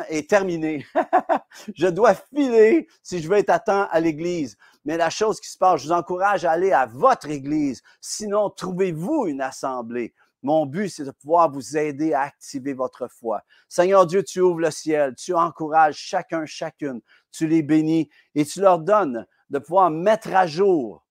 est 0.10 0.28
terminé. 0.28 0.84
je 1.76 1.88
dois 1.88 2.16
filer 2.16 2.88
si 3.04 3.20
je 3.20 3.30
veux 3.30 3.38
être 3.38 3.52
à 3.52 3.60
temps 3.60 3.88
à 3.92 4.00
l'église. 4.00 4.58
Mais 4.84 4.98
la 4.98 5.12
chose 5.12 5.40
qui 5.40 5.48
se 5.48 5.58
passe, 5.60 5.82
je 5.82 5.88
vous 5.88 5.94
encourage 5.94 6.44
à 6.44 6.52
aller 6.52 6.72
à 6.72 6.88
votre 6.88 7.30
église. 7.30 7.84
Sinon, 8.02 8.50
trouvez-vous 8.50 9.28
une 9.28 9.42
assemblée. 9.42 10.16
Mon 10.42 10.66
but, 10.66 10.90
c'est 10.90 11.04
de 11.04 11.12
pouvoir 11.12 11.52
vous 11.52 11.78
aider 11.78 12.14
à 12.14 12.22
activer 12.22 12.74
votre 12.74 13.08
foi. 13.08 13.44
Seigneur 13.70 14.08
Dieu, 14.08 14.24
tu 14.24 14.42
ouvres 14.42 14.60
le 14.60 14.72
ciel, 14.72 15.14
tu 15.16 15.36
encourages 15.36 15.98
chacun, 15.98 16.46
chacune, 16.48 17.02
tu 17.32 17.48
les 17.48 17.62
bénis 17.62 18.10
et 18.34 18.44
tu 18.44 18.62
leur 18.62 18.80
donnes 18.80 19.28
de 19.52 19.60
pouvoir 19.60 19.92
mettre 19.92 20.34
à 20.34 20.48
jour 20.48 21.06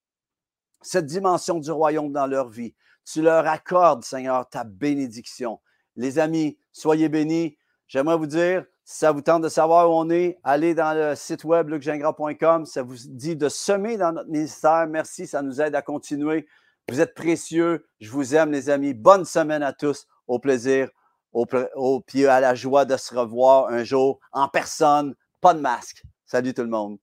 cette 0.82 1.06
dimension 1.06 1.60
du 1.60 1.70
royaume 1.70 2.12
dans 2.12 2.26
leur 2.26 2.48
vie. 2.48 2.74
Tu 3.04 3.22
leur 3.22 3.46
accordes, 3.46 4.02
Seigneur, 4.02 4.48
ta 4.48 4.64
bénédiction. 4.64 5.60
Les 5.94 6.18
amis, 6.18 6.58
soyez 6.76 7.08
bénis. 7.08 7.56
J'aimerais 7.88 8.16
vous 8.16 8.26
dire, 8.26 8.64
Si 8.84 8.98
ça 8.98 9.12
vous 9.12 9.22
tente 9.22 9.42
de 9.42 9.48
savoir 9.48 9.90
où 9.90 9.94
on 9.94 10.10
est, 10.10 10.38
allez 10.44 10.74
dans 10.74 10.94
le 10.94 11.14
site 11.14 11.44
web 11.44 11.68
lucgingras.com. 11.68 12.66
Ça 12.66 12.82
vous 12.82 12.96
dit 13.06 13.36
de 13.36 13.48
semer 13.48 13.96
dans 13.96 14.12
notre 14.12 14.28
ministère. 14.28 14.86
Merci, 14.86 15.26
ça 15.26 15.42
nous 15.42 15.60
aide 15.60 15.74
à 15.74 15.82
continuer. 15.82 16.46
Vous 16.88 17.00
êtes 17.00 17.14
précieux. 17.14 17.86
Je 18.00 18.10
vous 18.10 18.34
aime, 18.34 18.52
les 18.52 18.68
amis. 18.68 18.92
Bonne 18.92 19.24
semaine 19.24 19.62
à 19.62 19.72
tous. 19.72 20.06
Au 20.26 20.38
plaisir, 20.38 20.90
au, 21.32 21.46
au, 21.74 22.00
puis 22.00 22.26
à 22.26 22.40
la 22.40 22.54
joie 22.54 22.84
de 22.84 22.96
se 22.96 23.14
revoir 23.14 23.68
un 23.68 23.82
jour 23.82 24.20
en 24.32 24.48
personne. 24.48 25.14
Pas 25.40 25.54
de 25.54 25.60
masque. 25.60 26.02
Salut 26.26 26.52
tout 26.52 26.62
le 26.62 26.68
monde. 26.68 26.98